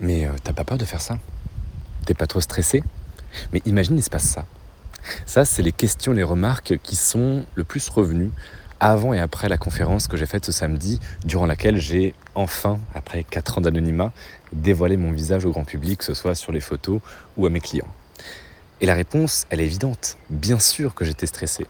Mais 0.00 0.26
euh, 0.26 0.32
t'as 0.42 0.52
pas 0.52 0.64
peur 0.64 0.78
de 0.78 0.84
faire 0.84 1.00
ça? 1.00 1.18
T'es 2.06 2.14
pas 2.14 2.26
trop 2.26 2.40
stressé? 2.40 2.82
Mais 3.52 3.62
imagine, 3.66 3.96
il 3.96 4.02
se 4.02 4.10
passe 4.10 4.24
ça. 4.24 4.46
Ça, 5.26 5.44
c'est 5.44 5.62
les 5.62 5.72
questions, 5.72 6.12
les 6.12 6.22
remarques 6.22 6.78
qui 6.82 6.96
sont 6.96 7.44
le 7.54 7.64
plus 7.64 7.88
revenues 7.88 8.30
avant 8.80 9.12
et 9.12 9.20
après 9.20 9.48
la 9.50 9.58
conférence 9.58 10.08
que 10.08 10.16
j'ai 10.16 10.24
faite 10.24 10.46
ce 10.46 10.52
samedi, 10.52 11.00
durant 11.24 11.44
laquelle 11.44 11.76
j'ai 11.76 12.14
enfin, 12.34 12.80
après 12.94 13.24
4 13.24 13.58
ans 13.58 13.60
d'anonymat, 13.60 14.12
dévoilé 14.52 14.96
mon 14.96 15.12
visage 15.12 15.44
au 15.44 15.50
grand 15.50 15.64
public, 15.64 15.98
que 15.98 16.04
ce 16.04 16.14
soit 16.14 16.34
sur 16.34 16.50
les 16.50 16.60
photos 16.60 17.00
ou 17.36 17.44
à 17.46 17.50
mes 17.50 17.60
clients. 17.60 17.88
Et 18.80 18.86
la 18.86 18.94
réponse, 18.94 19.46
elle 19.50 19.60
est 19.60 19.66
évidente. 19.66 20.16
Bien 20.30 20.58
sûr 20.58 20.94
que 20.94 21.04
j'étais 21.04 21.26
stressé. 21.26 21.66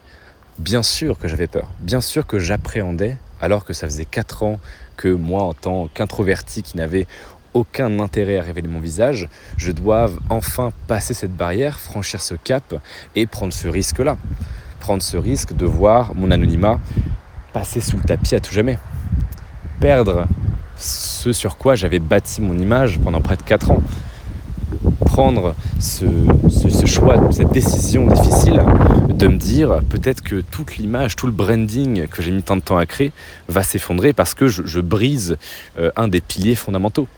Bien 0.59 0.85
sûr 0.85 1.19
que 1.19 1.27
j'avais 1.27 1.49
peur. 1.49 1.69
Bien 1.81 2.01
sûr 2.01 2.27
que 2.27 2.39
j'appréhendais, 2.39 3.17
alors 3.41 3.65
que 3.65 3.73
ça 3.73 3.89
faisait 3.89 4.05
4 4.05 4.45
ans 4.45 4.61
que 4.97 5.09
moi, 5.09 5.43
en 5.43 5.55
tant 5.55 5.89
qu'introverti 5.89 6.63
qui 6.63 6.77
n'avait 6.77 7.09
aucun 7.55 7.99
intérêt 7.99 8.39
à 8.39 8.43
révéler 8.43 8.69
mon 8.69 8.81
visage, 8.81 9.29
je 9.57 9.73
dois 9.73 10.11
enfin 10.29 10.73
passer 10.87 11.15
cette 11.15 11.37
barrière, 11.37 11.79
franchir 11.79 12.21
ce 12.21 12.35
cap 12.35 12.75
et 13.15 13.27
prendre 13.27 13.53
ce 13.53 13.69
risque-là. 13.69 14.17
Prendre 14.79 15.03
ce 15.03 15.17
risque 15.17 15.55
de 15.55 15.67
voir 15.67 16.15
mon 16.15 16.31
anonymat 16.31 16.81
passer 17.53 17.81
sous 17.81 17.97
le 17.97 18.03
tapis 18.03 18.35
à 18.35 18.41
tout 18.41 18.55
jamais. 18.55 18.79
Perdre 19.81 20.27
ce 20.77 21.33
sur 21.33 21.59
quoi 21.59 21.75
j'avais 21.75 21.99
bâti 21.99 22.41
mon 22.41 22.59
image 22.59 22.99
pendant 22.99 23.21
près 23.21 23.37
de 23.37 23.43
4 23.43 23.73
ans 23.73 23.83
prendre 25.11 25.55
ce, 25.81 26.07
choix, 26.87 27.33
cette 27.33 27.51
décision 27.51 28.07
difficile 28.07 28.63
de 29.09 29.27
me 29.27 29.37
dire 29.37 29.81
peut-être 29.89 30.23
que 30.23 30.41
toute 30.41 30.77
l'image, 30.77 31.17
tout 31.17 31.27
le 31.27 31.33
branding 31.33 32.07
que 32.07 32.23
j'ai 32.23 32.31
mis 32.31 32.43
tant 32.43 32.57
de 32.57 32.63
temps 32.63 32.79
à 32.79 32.87
créer 32.87 33.13
va 33.49 33.63
s'effondrer 33.63 34.13
parce 34.13 34.35
que 34.35 34.49
je, 34.49 34.81
brise 34.81 35.37
euh, 35.79 35.91
un 35.97 36.09
des 36.09 36.21
piliers 36.21 36.55
fondamentaux. 36.55 37.09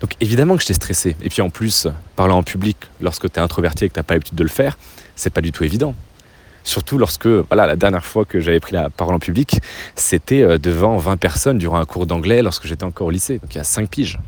Donc 0.00 0.14
évidemment 0.20 0.56
que 0.56 0.62
j'étais 0.62 0.74
stressé. 0.74 1.16
Et 1.22 1.28
puis 1.28 1.42
en 1.42 1.50
plus, 1.50 1.88
parler 2.16 2.32
en 2.32 2.42
public 2.42 2.76
lorsque 3.00 3.30
tu 3.30 3.38
es 3.38 3.42
introverti 3.42 3.84
et 3.84 3.88
que 3.88 3.94
tu 3.94 3.98
n'as 3.98 4.04
pas 4.04 4.14
l'habitude 4.14 4.36
de 4.36 4.42
le 4.42 4.48
faire, 4.48 4.78
c'est 5.16 5.30
pas 5.30 5.40
du 5.40 5.52
tout 5.52 5.64
évident. 5.64 5.94
Surtout 6.62 6.98
lorsque, 6.98 7.26
voilà, 7.26 7.66
la 7.66 7.76
dernière 7.76 8.04
fois 8.04 8.24
que 8.24 8.40
j'avais 8.40 8.60
pris 8.60 8.72
la 8.72 8.90
parole 8.90 9.14
en 9.14 9.18
public, 9.18 9.60
c'était 9.94 10.42
euh, 10.42 10.58
devant 10.58 10.98
20 10.98 11.16
personnes 11.16 11.58
durant 11.58 11.78
un 11.78 11.86
cours 11.86 12.06
d'anglais 12.06 12.42
lorsque 12.42 12.66
j'étais 12.66 12.84
encore 12.84 13.06
au 13.06 13.10
lycée, 13.10 13.38
donc 13.38 13.54
il 13.54 13.58
y 13.58 13.60
a 13.60 13.64
5 13.64 13.88
piges. 13.88 14.18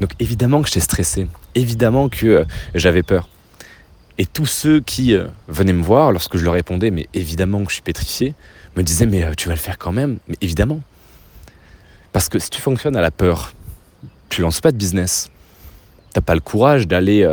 Donc 0.00 0.10
évidemment 0.18 0.62
que 0.62 0.68
j'étais 0.68 0.80
stressé, 0.80 1.28
évidemment 1.54 2.08
que 2.08 2.26
euh, 2.26 2.44
j'avais 2.74 3.02
peur. 3.02 3.28
Et 4.16 4.26
tous 4.26 4.46
ceux 4.46 4.80
qui 4.80 5.14
euh, 5.14 5.26
venaient 5.48 5.74
me 5.74 5.82
voir, 5.82 6.12
lorsque 6.12 6.36
je 6.38 6.44
leur 6.44 6.54
répondais, 6.54 6.90
mais 6.90 7.08
évidemment 7.12 7.62
que 7.64 7.68
je 7.68 7.74
suis 7.74 7.82
pétrifié, 7.82 8.34
me 8.76 8.82
disaient, 8.82 9.06
mais 9.06 9.34
tu 9.36 9.48
vas 9.48 9.54
le 9.54 9.60
faire 9.60 9.78
quand 9.78 9.92
même, 9.92 10.18
mais 10.28 10.36
évidemment. 10.40 10.80
Parce 12.12 12.28
que 12.28 12.38
si 12.38 12.50
tu 12.50 12.60
fonctionnes 12.60 12.96
à 12.96 13.00
la 13.00 13.10
peur, 13.10 13.52
tu 14.30 14.40
lances 14.40 14.60
pas 14.60 14.72
de 14.72 14.76
business. 14.76 15.30
T'as 16.12 16.20
pas 16.20 16.34
le 16.34 16.40
courage 16.40 16.88
d'aller 16.88 17.28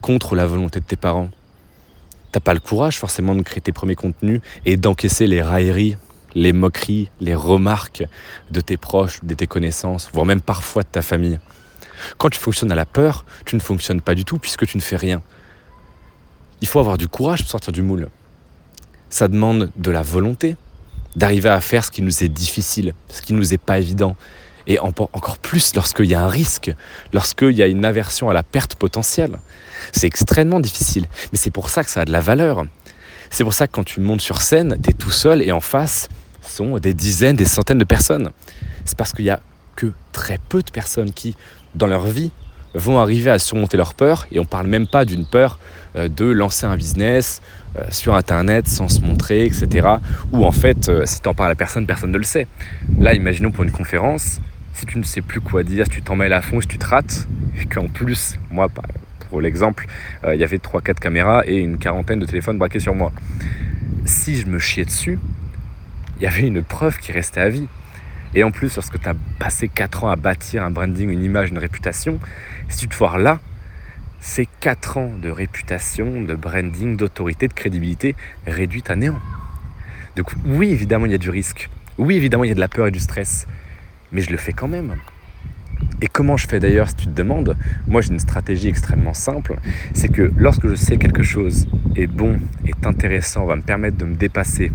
contre 0.00 0.34
la 0.34 0.46
volonté 0.46 0.80
de 0.80 0.84
tes 0.84 0.96
parents. 0.96 1.30
T'as 2.32 2.40
pas 2.40 2.54
le 2.54 2.60
courage 2.60 2.98
forcément 2.98 3.34
de 3.34 3.42
créer 3.42 3.60
tes 3.60 3.72
premiers 3.72 3.94
contenus 3.94 4.40
et 4.66 4.76
d'encaisser 4.76 5.26
les 5.26 5.40
railleries, 5.40 5.96
les 6.34 6.52
moqueries, 6.52 7.10
les 7.20 7.34
remarques 7.34 8.04
de 8.50 8.60
tes 8.60 8.76
proches, 8.76 9.20
de 9.22 9.34
tes 9.34 9.46
connaissances, 9.46 10.10
voire 10.12 10.26
même 10.26 10.42
parfois 10.42 10.82
de 10.82 10.88
ta 10.88 11.02
famille. 11.02 11.38
Quand 12.16 12.28
tu 12.28 12.38
fonctionnes 12.38 12.70
à 12.70 12.74
la 12.74 12.86
peur, 12.86 13.24
tu 13.44 13.56
ne 13.56 13.60
fonctionnes 13.60 14.00
pas 14.00 14.14
du 14.14 14.24
tout 14.24 14.38
puisque 14.38 14.66
tu 14.66 14.76
ne 14.76 14.82
fais 14.82 14.96
rien. 14.96 15.22
Il 16.60 16.68
faut 16.68 16.80
avoir 16.80 16.98
du 16.98 17.08
courage 17.08 17.40
pour 17.40 17.50
sortir 17.50 17.72
du 17.72 17.82
moule. 17.82 18.08
Ça 19.10 19.28
demande 19.28 19.70
de 19.76 19.90
la 19.90 20.02
volonté, 20.02 20.56
d'arriver 21.16 21.48
à 21.48 21.60
faire 21.60 21.84
ce 21.84 21.90
qui 21.90 22.02
nous 22.02 22.22
est 22.22 22.28
difficile, 22.28 22.94
ce 23.08 23.22
qui 23.22 23.32
nous 23.32 23.54
est 23.54 23.58
pas 23.58 23.78
évident. 23.78 24.16
Et 24.68 24.78
encore 24.78 25.38
plus 25.38 25.74
lorsqu'il 25.74 26.06
y 26.06 26.14
a 26.14 26.22
un 26.22 26.28
risque, 26.28 26.72
lorsqu'il 27.12 27.52
y 27.52 27.62
a 27.62 27.66
une 27.66 27.84
aversion 27.84 28.30
à 28.30 28.34
la 28.34 28.44
perte 28.44 28.76
potentielle. 28.76 29.38
C'est 29.92 30.06
extrêmement 30.06 30.60
difficile. 30.60 31.06
Mais 31.32 31.38
c'est 31.38 31.50
pour 31.50 31.70
ça 31.70 31.82
que 31.82 31.90
ça 31.90 32.02
a 32.02 32.04
de 32.04 32.12
la 32.12 32.20
valeur. 32.20 32.64
C'est 33.30 33.44
pour 33.44 33.54
ça 33.54 33.66
que 33.66 33.72
quand 33.72 33.84
tu 33.84 34.00
montes 34.00 34.20
sur 34.20 34.42
scène, 34.42 34.78
tu 34.82 34.90
es 34.90 34.92
tout 34.92 35.10
seul 35.10 35.42
et 35.42 35.52
en 35.52 35.60
face 35.60 36.08
sont 36.42 36.78
des 36.78 36.94
dizaines, 36.94 37.36
des 37.36 37.44
centaines 37.44 37.78
de 37.78 37.84
personnes. 37.84 38.30
C'est 38.84 38.96
parce 38.96 39.12
qu'il 39.12 39.24
y 39.24 39.30
a 39.30 39.40
que 39.76 39.92
très 40.12 40.38
peu 40.48 40.62
de 40.62 40.70
personnes 40.70 41.12
qui 41.12 41.36
dans 41.74 41.86
leur 41.86 42.06
vie 42.06 42.30
vont 42.74 42.98
arriver 42.98 43.30
à 43.30 43.38
surmonter 43.38 43.76
leur 43.76 43.94
peur. 43.94 44.26
Et 44.32 44.38
on 44.38 44.42
ne 44.42 44.48
parle 44.48 44.66
même 44.66 44.86
pas 44.86 45.04
d'une 45.04 45.26
peur 45.26 45.58
euh, 45.96 46.08
de 46.08 46.24
lancer 46.24 46.66
un 46.66 46.76
business 46.76 47.40
euh, 47.76 47.84
sur 47.90 48.14
Internet 48.14 48.68
sans 48.68 48.88
se 48.88 49.00
montrer, 49.00 49.44
etc. 49.46 49.88
Ou 50.32 50.44
en 50.44 50.52
fait, 50.52 50.88
euh, 50.88 51.06
si 51.06 51.20
tu 51.20 51.28
en 51.28 51.34
parles 51.34 51.52
à 51.52 51.54
personne, 51.54 51.86
personne 51.86 52.10
ne 52.10 52.18
le 52.18 52.24
sait. 52.24 52.46
Là, 52.98 53.14
imaginons 53.14 53.50
pour 53.50 53.64
une 53.64 53.72
conférence, 53.72 54.40
si 54.78 54.86
tu 54.86 54.96
ne 54.98 55.02
sais 55.02 55.22
plus 55.22 55.40
quoi 55.40 55.64
dire, 55.64 55.86
si 55.86 55.90
tu 55.90 56.02
t'en 56.02 56.14
mêles 56.14 56.32
à 56.32 56.40
fond, 56.40 56.60
si 56.60 56.68
tu 56.68 56.78
te 56.78 56.86
rates, 56.86 57.26
et 57.60 57.66
qu'en 57.66 57.88
plus, 57.88 58.38
moi, 58.50 58.68
pour 59.28 59.40
l'exemple, 59.40 59.86
il 60.24 60.38
y 60.38 60.44
avait 60.44 60.58
3-4 60.58 60.94
caméras 60.94 61.42
et 61.46 61.56
une 61.56 61.78
quarantaine 61.78 62.20
de 62.20 62.26
téléphones 62.26 62.58
braqués 62.58 62.78
sur 62.78 62.94
moi. 62.94 63.12
Si 64.04 64.36
je 64.36 64.46
me 64.46 64.60
chiais 64.60 64.84
dessus, 64.84 65.18
il 66.18 66.22
y 66.22 66.26
avait 66.26 66.46
une 66.46 66.62
preuve 66.62 66.98
qui 66.98 67.10
restait 67.10 67.40
à 67.40 67.48
vie. 67.48 67.66
Et 68.34 68.44
en 68.44 68.52
plus, 68.52 68.76
lorsque 68.76 69.00
tu 69.00 69.08
as 69.08 69.14
passé 69.38 69.68
4 69.68 70.04
ans 70.04 70.10
à 70.10 70.16
bâtir 70.16 70.62
un 70.62 70.70
branding, 70.70 71.10
une 71.10 71.24
image, 71.24 71.50
une 71.50 71.58
réputation, 71.58 72.20
si 72.68 72.78
tu 72.78 72.88
te 72.88 72.94
foires 72.94 73.18
là, 73.18 73.40
c'est 74.20 74.46
4 74.60 74.98
ans 74.98 75.12
de 75.20 75.28
réputation, 75.28 76.22
de 76.22 76.34
branding, 76.34 76.96
d'autorité, 76.96 77.48
de 77.48 77.52
crédibilité 77.52 78.14
réduite 78.46 78.90
à 78.90 78.96
néant. 78.96 79.18
Donc 80.14 80.30
oui, 80.46 80.70
évidemment, 80.70 81.06
il 81.06 81.12
y 81.12 81.16
a 81.16 81.18
du 81.18 81.30
risque. 81.30 81.68
Oui, 81.98 82.16
évidemment, 82.16 82.44
il 82.44 82.48
y 82.48 82.52
a 82.52 82.54
de 82.54 82.60
la 82.60 82.68
peur 82.68 82.86
et 82.86 82.90
du 82.92 83.00
stress. 83.00 83.46
Mais 84.12 84.22
je 84.22 84.30
le 84.30 84.36
fais 84.36 84.52
quand 84.52 84.68
même. 84.68 84.96
Et 86.00 86.06
comment 86.08 86.36
je 86.36 86.46
fais 86.46 86.60
d'ailleurs, 86.60 86.88
si 86.88 86.96
tu 86.96 87.06
te 87.06 87.10
demandes? 87.10 87.56
Moi, 87.86 88.00
j'ai 88.00 88.10
une 88.10 88.18
stratégie 88.18 88.68
extrêmement 88.68 89.14
simple. 89.14 89.56
C'est 89.94 90.08
que 90.08 90.32
lorsque 90.36 90.68
je 90.68 90.74
sais 90.74 90.96
que 90.96 91.02
quelque 91.02 91.22
chose 91.22 91.68
est 91.96 92.06
bon, 92.06 92.40
est 92.66 92.86
intéressant, 92.86 93.46
va 93.46 93.56
me 93.56 93.62
permettre 93.62 93.96
de 93.96 94.04
me 94.04 94.14
dépasser, 94.14 94.72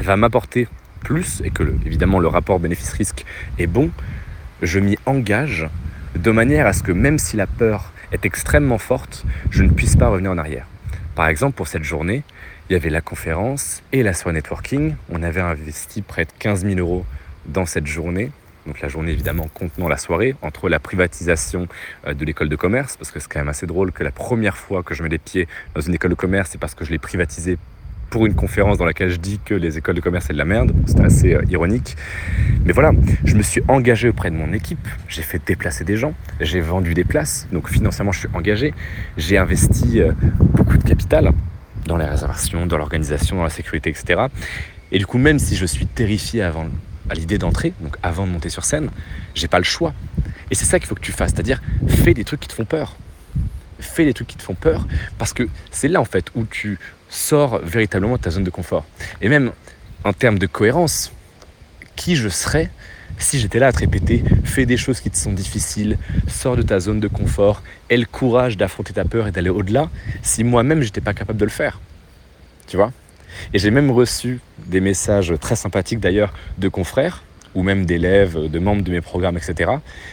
va 0.00 0.16
m'apporter 0.16 0.68
plus 1.00 1.42
et 1.44 1.50
que 1.50 1.62
évidemment 1.84 2.18
le 2.18 2.28
rapport 2.28 2.58
bénéfice-risque 2.58 3.24
est 3.58 3.66
bon, 3.66 3.90
je 4.62 4.80
m'y 4.80 4.98
engage 5.06 5.68
de 6.16 6.30
manière 6.30 6.66
à 6.66 6.72
ce 6.72 6.82
que 6.82 6.92
même 6.92 7.18
si 7.18 7.36
la 7.36 7.46
peur 7.46 7.92
est 8.12 8.24
extrêmement 8.24 8.78
forte, 8.78 9.24
je 9.50 9.62
ne 9.62 9.70
puisse 9.70 9.96
pas 9.96 10.08
revenir 10.08 10.30
en 10.30 10.38
arrière. 10.38 10.66
Par 11.14 11.28
exemple, 11.28 11.54
pour 11.54 11.68
cette 11.68 11.84
journée, 11.84 12.22
il 12.68 12.72
y 12.72 12.76
avait 12.76 12.90
la 12.90 13.00
conférence 13.00 13.82
et 13.92 14.02
la 14.02 14.12
soirée 14.12 14.34
networking. 14.34 14.94
On 15.10 15.22
avait 15.22 15.40
investi 15.40 16.02
près 16.02 16.24
de 16.24 16.30
15 16.38 16.64
000 16.64 16.78
euros 16.78 17.04
dans 17.46 17.66
cette 17.66 17.86
journée. 17.86 18.30
Donc 18.66 18.80
la 18.80 18.88
journée 18.88 19.12
évidemment 19.12 19.48
contenant 19.52 19.88
la 19.88 19.96
soirée, 19.96 20.34
entre 20.42 20.68
la 20.68 20.78
privatisation 20.78 21.68
euh, 22.06 22.14
de 22.14 22.24
l'école 22.24 22.48
de 22.48 22.56
commerce, 22.56 22.96
parce 22.96 23.10
que 23.10 23.20
c'est 23.20 23.28
quand 23.28 23.40
même 23.40 23.48
assez 23.48 23.66
drôle 23.66 23.92
que 23.92 24.02
la 24.02 24.10
première 24.10 24.56
fois 24.56 24.82
que 24.82 24.94
je 24.94 25.02
mets 25.02 25.08
les 25.08 25.18
pieds 25.18 25.46
dans 25.74 25.80
une 25.80 25.94
école 25.94 26.10
de 26.10 26.16
commerce, 26.16 26.50
c'est 26.52 26.58
parce 26.58 26.74
que 26.74 26.84
je 26.84 26.90
l'ai 26.90 26.98
privatisée 26.98 27.58
pour 28.10 28.26
une 28.26 28.34
conférence 28.34 28.78
dans 28.78 28.84
laquelle 28.84 29.10
je 29.10 29.16
dis 29.16 29.40
que 29.44 29.54
les 29.54 29.78
écoles 29.78 29.96
de 29.96 30.00
commerce 30.00 30.26
c'est 30.26 30.32
de 30.32 30.38
la 30.38 30.44
merde. 30.44 30.72
C'est 30.86 31.00
assez 31.00 31.34
euh, 31.34 31.42
ironique. 31.48 31.96
Mais 32.64 32.72
voilà, 32.72 32.92
je 33.24 33.34
me 33.34 33.42
suis 33.42 33.62
engagé 33.68 34.08
auprès 34.08 34.30
de 34.30 34.36
mon 34.36 34.52
équipe. 34.52 34.86
J'ai 35.08 35.22
fait 35.22 35.40
déplacer 35.44 35.84
des 35.84 35.96
gens. 35.96 36.14
J'ai 36.40 36.60
vendu 36.60 36.94
des 36.94 37.04
places. 37.04 37.48
Donc 37.52 37.68
financièrement, 37.68 38.12
je 38.12 38.20
suis 38.20 38.28
engagé. 38.34 38.74
J'ai 39.16 39.38
investi 39.38 40.00
euh, 40.00 40.12
beaucoup 40.38 40.78
de 40.78 40.84
capital 40.84 41.32
dans 41.86 41.96
les 41.96 42.06
réservations, 42.06 42.66
dans 42.66 42.78
l'organisation, 42.78 43.36
dans 43.36 43.44
la 43.44 43.50
sécurité, 43.50 43.90
etc. 43.90 44.26
Et 44.92 44.98
du 44.98 45.06
coup, 45.06 45.18
même 45.18 45.38
si 45.38 45.56
je 45.56 45.66
suis 45.66 45.86
terrifié 45.86 46.42
avant, 46.42 46.66
à 47.10 47.14
l'idée 47.14 47.38
d'entrer, 47.38 47.72
donc 47.80 47.96
avant 48.02 48.26
de 48.26 48.32
monter 48.32 48.48
sur 48.48 48.64
scène, 48.64 48.90
j'ai 49.34 49.48
pas 49.48 49.58
le 49.58 49.64
choix. 49.64 49.94
Et 50.50 50.54
c'est 50.54 50.64
ça 50.64 50.78
qu'il 50.78 50.88
faut 50.88 50.94
que 50.94 51.00
tu 51.00 51.12
fasses, 51.12 51.32
c'est-à-dire 51.32 51.60
fais 51.88 52.14
des 52.14 52.24
trucs 52.24 52.40
qui 52.40 52.48
te 52.48 52.54
font 52.54 52.64
peur. 52.64 52.96
Fais 53.78 54.04
des 54.04 54.14
trucs 54.14 54.28
qui 54.28 54.36
te 54.36 54.42
font 54.42 54.54
peur 54.54 54.86
parce 55.18 55.32
que 55.32 55.48
c'est 55.70 55.88
là 55.88 56.00
en 56.00 56.04
fait 56.04 56.30
où 56.34 56.44
tu 56.44 56.78
sors 57.08 57.58
véritablement 57.58 58.16
de 58.16 58.22
ta 58.22 58.30
zone 58.30 58.44
de 58.44 58.50
confort. 58.50 58.86
Et 59.20 59.28
même 59.28 59.52
en 60.04 60.12
termes 60.12 60.38
de 60.38 60.46
cohérence, 60.46 61.12
qui 61.94 62.16
je 62.16 62.28
serais 62.28 62.70
si 63.18 63.38
j'étais 63.38 63.58
là 63.58 63.68
à 63.68 63.72
te 63.72 63.78
répéter, 63.78 64.22
fais 64.44 64.66
des 64.66 64.76
choses 64.76 65.00
qui 65.00 65.10
te 65.10 65.16
sont 65.16 65.32
difficiles, 65.32 65.98
sors 66.26 66.56
de 66.56 66.62
ta 66.62 66.80
zone 66.80 67.00
de 67.00 67.08
confort, 67.08 67.62
aie 67.88 67.96
le 67.96 68.04
courage 68.06 68.56
d'affronter 68.56 68.92
ta 68.92 69.04
peur 69.04 69.26
et 69.26 69.32
d'aller 69.32 69.50
au-delà, 69.50 69.90
si 70.22 70.44
moi-même 70.44 70.82
j'étais 70.82 71.00
pas 71.00 71.14
capable 71.14 71.38
de 71.38 71.44
le 71.44 71.50
faire. 71.50 71.80
Tu 72.66 72.76
vois? 72.76 72.92
Et 73.52 73.58
j'ai 73.58 73.70
même 73.70 73.90
reçu 73.90 74.40
des 74.66 74.80
messages 74.80 75.34
très 75.40 75.56
sympathiques 75.56 76.00
d'ailleurs 76.00 76.32
de 76.58 76.68
confrères 76.68 77.22
ou 77.54 77.62
même 77.62 77.86
d'élèves, 77.86 78.50
de 78.50 78.58
membres 78.58 78.82
de 78.82 78.90
mes 78.90 79.00
programmes, 79.00 79.38
etc., 79.38 79.72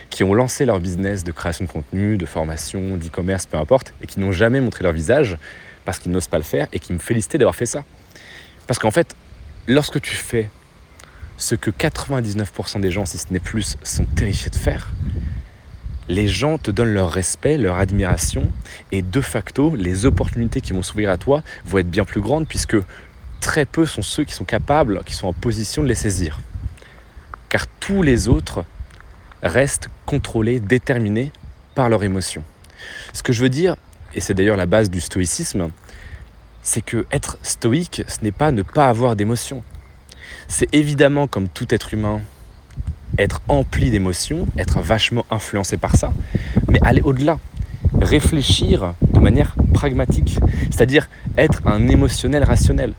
qui 0.10 0.24
ont 0.24 0.34
lancé 0.34 0.66
leur 0.66 0.80
business 0.80 1.26
de 1.26 1.32
création 1.34 1.66
de 1.66 1.70
contenu, 1.70 2.18
de 2.18 2.26
formation, 2.26 2.96
d'e-commerce, 2.96 3.46
peu 3.48 3.58
importe, 3.58 3.94
et 4.02 4.08
qui 4.08 4.22
n'ont 4.22 4.32
jamais 4.32 4.62
montré 4.62 4.84
leur 4.84 4.94
visage 4.94 5.38
parce 5.84 6.00
qu'ils 6.00 6.14
n'osent 6.14 6.30
pas 6.30 6.38
le 6.38 6.46
faire 6.46 6.68
et 6.72 6.80
qui 6.80 6.94
me 6.94 7.00
félicitaient 7.00 7.38
d'avoir 7.38 7.56
fait 7.56 7.66
ça. 7.66 7.84
Parce 8.66 8.80
qu'en 8.80 8.92
fait, 8.92 9.14
lorsque 9.68 10.00
tu 10.00 10.16
fais 10.16 10.50
ce 11.36 11.56
que 11.56 11.70
99% 11.70 12.80
des 12.80 12.92
gens, 12.92 13.06
si 13.06 13.18
ce 13.18 13.26
n'est 13.32 13.40
plus, 13.40 13.76
sont 13.84 14.06
terrifiés 14.06 14.50
de 14.50 14.56
faire, 14.56 14.90
les 16.08 16.28
gens 16.28 16.58
te 16.58 16.72
donnent 16.72 16.94
leur 16.94 17.12
respect, 17.12 17.58
leur 17.58 17.78
admiration, 17.78 18.52
et 18.92 19.02
de 19.02 19.22
facto, 19.22 19.76
les 19.76 20.06
opportunités 20.06 20.62
qui 20.62 20.74
vont 20.74 20.84
s'ouvrir 20.84 21.10
à 21.10 21.18
toi 21.18 21.44
vont 21.66 21.80
être 21.80 21.90
bien 21.90 22.06
plus 22.06 22.22
grandes, 22.22 22.48
puisque 22.48 22.78
très 23.44 23.66
peu 23.66 23.86
sont 23.86 24.02
ceux 24.02 24.24
qui 24.24 24.34
sont 24.34 24.46
capables, 24.46 25.04
qui 25.06 25.14
sont 25.14 25.28
en 25.28 25.34
position 25.34 25.84
de 25.84 25.90
les 25.90 25.96
saisir. 25.96 26.40
Car 27.50 27.68
tous 27.68 28.02
les 28.02 28.30
autres 28.30 28.64
restent 29.44 29.90
contrôlés, 30.06 30.62
déterminés 30.62 31.32
par 31.76 31.90
leurs 31.90 32.04
émotions. 32.04 32.44
Ce 33.12 33.22
que 33.22 33.34
je 33.34 33.42
veux 33.42 33.50
dire, 33.50 33.76
et 34.16 34.22
c'est 34.22 34.34
d'ailleurs 34.34 34.56
la 34.56 34.66
base 34.66 34.90
du 34.90 35.02
stoïcisme, 35.02 35.70
c'est 36.62 36.82
que 36.82 37.06
être 37.12 37.38
stoïque, 37.44 38.04
ce 38.08 38.24
n'est 38.24 38.32
pas 38.32 38.54
ne 38.54 38.62
pas 38.62 38.88
avoir 38.88 39.18
d'émotions. 39.18 39.62
C'est 40.48 40.74
évidemment, 40.74 41.28
comme 41.28 41.50
tout 41.50 41.68
être 41.76 41.94
humain, 41.94 42.22
être 43.18 43.42
empli 43.50 43.92
d'émotions, 43.92 44.48
être 44.58 44.80
vachement 44.80 45.26
influencé 45.30 45.76
par 45.76 45.98
ça, 45.98 46.14
mais 46.70 46.80
aller 46.82 47.02
au-delà, 47.02 47.40
réfléchir 48.02 48.94
de 49.02 49.20
manière 49.20 49.56
pragmatique, 49.74 50.40
c'est-à-dire 50.72 51.10
être 51.38 51.62
un 51.66 51.90
émotionnel 51.90 52.46
rationnel. 52.46 52.94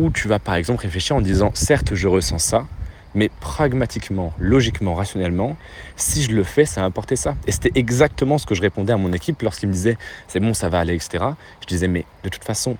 Où 0.00 0.10
tu 0.10 0.28
vas 0.28 0.38
par 0.38 0.54
exemple 0.54 0.80
réfléchir 0.80 1.14
en 1.14 1.20
disant 1.20 1.50
certes 1.54 1.94
je 1.94 2.08
ressens 2.08 2.38
ça, 2.38 2.66
mais 3.14 3.30
pragmatiquement, 3.40 4.32
logiquement, 4.38 4.94
rationnellement, 4.94 5.58
si 5.96 6.22
je 6.22 6.32
le 6.32 6.42
fais, 6.42 6.64
ça 6.64 6.80
va 6.80 6.86
apporter 6.86 7.16
ça. 7.16 7.36
Et 7.46 7.52
c'était 7.52 7.72
exactement 7.74 8.38
ce 8.38 8.46
que 8.46 8.54
je 8.54 8.62
répondais 8.62 8.94
à 8.94 8.96
mon 8.96 9.12
équipe 9.12 9.42
lorsqu'ils 9.42 9.68
me 9.68 9.74
disaient 9.74 9.98
c'est 10.26 10.40
bon, 10.40 10.54
ça 10.54 10.70
va 10.70 10.80
aller, 10.80 10.94
etc. 10.94 11.22
Je 11.60 11.66
disais 11.66 11.86
mais 11.86 12.06
de 12.24 12.30
toute 12.30 12.44
façon, 12.44 12.78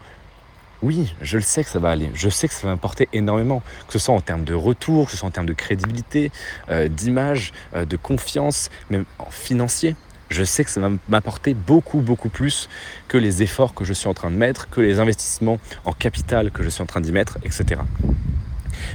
oui, 0.82 1.14
je 1.20 1.36
le 1.36 1.42
sais 1.42 1.62
que 1.62 1.68
ça 1.68 1.78
va 1.78 1.90
aller. 1.90 2.10
Je 2.14 2.30
sais 2.30 2.48
que 2.48 2.54
ça 2.54 2.66
va 2.66 2.72
m'apporter 2.72 3.08
énormément, 3.12 3.62
que 3.86 3.92
ce 3.92 3.98
soit 3.98 4.14
en 4.14 4.22
termes 4.22 4.44
de 4.44 4.54
retour, 4.54 5.04
que 5.06 5.12
ce 5.12 5.18
soit 5.18 5.28
en 5.28 5.32
termes 5.32 5.46
de 5.46 5.52
crédibilité, 5.52 6.32
euh, 6.70 6.88
d'image, 6.88 7.52
euh, 7.74 7.84
de 7.84 7.98
confiance, 7.98 8.70
même 8.88 9.04
en 9.18 9.30
financier. 9.30 9.94
Je 10.30 10.44
sais 10.44 10.64
que 10.64 10.70
ça 10.70 10.80
va 10.80 10.90
m'apporter 11.08 11.54
beaucoup, 11.54 12.00
beaucoup 12.00 12.28
plus 12.28 12.68
que 13.08 13.18
les 13.18 13.42
efforts 13.42 13.74
que 13.74 13.84
je 13.84 13.92
suis 13.92 14.08
en 14.08 14.14
train 14.14 14.30
de 14.30 14.36
mettre, 14.36 14.70
que 14.70 14.80
les 14.80 15.00
investissements 15.00 15.58
en 15.84 15.92
capital 15.92 16.52
que 16.52 16.62
je 16.62 16.68
suis 16.68 16.82
en 16.82 16.86
train 16.86 17.00
d'y 17.00 17.10
mettre, 17.10 17.38
etc. 17.42 17.80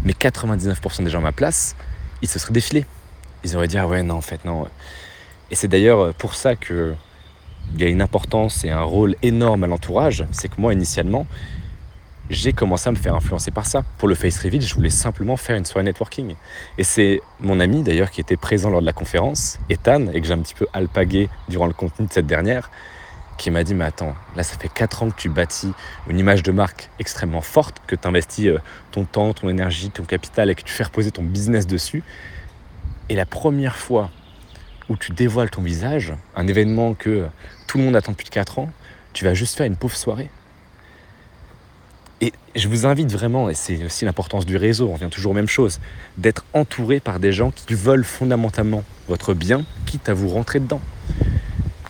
Mais 0.06 0.14
99% 0.14 1.04
des 1.04 1.10
gens 1.10 1.20
à 1.20 1.24
ma 1.24 1.32
place, 1.34 1.76
ils 2.22 2.30
se 2.30 2.40
seraient 2.40 2.54
défilés. 2.54 2.86
Ils 3.44 3.56
auraient 3.56 3.68
dit 3.68 3.78
ah 3.78 3.88
ouais 3.88 4.02
non 4.02 4.16
en 4.16 4.22
fait 4.22 4.46
non. 4.46 4.66
Et 5.52 5.56
c'est 5.56 5.68
d'ailleurs 5.68 6.14
pour 6.14 6.36
ça 6.36 6.56
que 6.56 6.96
il 7.74 7.82
y 7.82 7.84
a 7.84 7.90
une 7.90 8.02
importance 8.02 8.64
et 8.64 8.70
un 8.70 8.84
rôle 8.84 9.16
énorme 9.22 9.64
à 9.64 9.68
l'entourage. 9.68 10.26
C'est 10.32 10.48
que 10.48 10.60
moi 10.60 10.74
initialement, 10.74 11.28
j'ai 12.30 12.54
commencé 12.54 12.90
à 12.90 12.92
me 12.92 12.98
faire 12.98 13.16
influencer 13.16 13.52
par 13.52 13.66
ça. 13.66 13.84
Pour 13.98 14.08
le 14.08 14.16
Face 14.16 14.40
Reveal, 14.40 14.62
je 14.62 14.74
voulais 14.74 14.90
simplement 14.90 15.38
faire 15.38 15.56
une 15.56 15.66
soirée 15.66 15.86
networking. 15.86 16.36
Et 16.78 16.84
c'est 16.84 17.22
mon 17.40 17.60
ami 17.60 17.84
d'ailleurs 17.84 18.10
qui 18.10 18.22
était 18.22 18.38
présent 18.38 18.70
lors 18.70 18.82
de 18.82 18.86
la 18.86 18.94
conférence, 18.94 19.60
Ethan, 19.70 20.08
et 20.08 20.22
que 20.22 20.28
j'ai 20.28 20.34
un 20.34 20.40
petit 20.40 20.56
peu 20.56 20.68
alpagué 20.74 21.30
durant 21.50 21.68
le 21.68 21.74
contenu 21.74 22.08
de 22.08 22.14
cette 22.14 22.26
dernière, 22.26 22.72
qui 23.38 23.52
m'a 23.52 23.64
dit 23.64 23.76
mais 23.76 23.86
attends, 23.86 24.16
là 24.36 24.44
ça 24.44 24.58
fait 24.58 24.70
4 24.70 25.04
ans 25.04 25.10
que 25.12 25.20
tu 25.20 25.30
bâtis 25.30 25.74
une 26.10 26.18
image 26.18 26.42
de 26.42 26.52
marque 26.52 26.90
extrêmement 27.00 27.42
forte, 27.42 27.82
que 27.86 27.96
tu 27.96 28.08
investis 28.08 28.48
euh, 28.48 28.60
ton 28.92 29.04
temps, 29.04 29.34
ton 29.34 29.50
énergie, 29.50 29.92
ton 29.92 30.04
capital 30.04 30.50
et 30.50 30.56
que 30.56 30.64
tu 30.64 30.74
fais 30.74 30.86
reposer 30.86 31.12
ton 31.12 31.24
business 31.24 31.68
dessus. 31.68 32.04
Et 33.10 33.16
la 33.16 33.26
première 33.26 33.76
fois 33.76 34.10
où 34.90 34.98
tu 34.98 35.12
dévoiles 35.12 35.50
ton 35.50 35.62
visage, 35.62 36.14
un 36.36 36.48
événement 36.48 36.94
que 36.94 37.28
tout 37.68 37.78
le 37.78 37.84
monde 37.84 37.96
attend 37.96 38.14
depuis 38.14 38.30
4 38.30 38.60
ans, 38.60 38.70
tu 39.14 39.26
vas 39.26 39.34
juste 39.34 39.58
faire 39.58 39.66
une 39.66 39.76
pauvre 39.76 39.96
soirée. 39.96 40.30
Et 42.22 42.32
je 42.56 42.68
vous 42.68 42.86
invite 42.86 43.12
vraiment, 43.12 43.50
et 43.50 43.54
c'est 43.54 43.84
aussi 43.84 44.06
l'importance 44.06 44.46
du 44.46 44.56
réseau, 44.56 44.90
on 44.90 44.96
vient 44.96 45.10
toujours 45.10 45.32
aux 45.32 45.36
mêmes 45.36 45.50
choses, 45.50 45.80
d'être 46.18 46.46
entouré 46.54 47.00
par 47.00 47.20
des 47.20 47.34
gens 47.34 47.52
qui 47.52 47.74
veulent 47.74 48.06
fondamentalement 48.06 48.84
votre 49.08 49.34
bien, 49.34 49.66
quitte 49.86 50.08
à 50.08 50.14
vous 50.14 50.30
rentrer 50.30 50.60
dedans. 50.60 50.82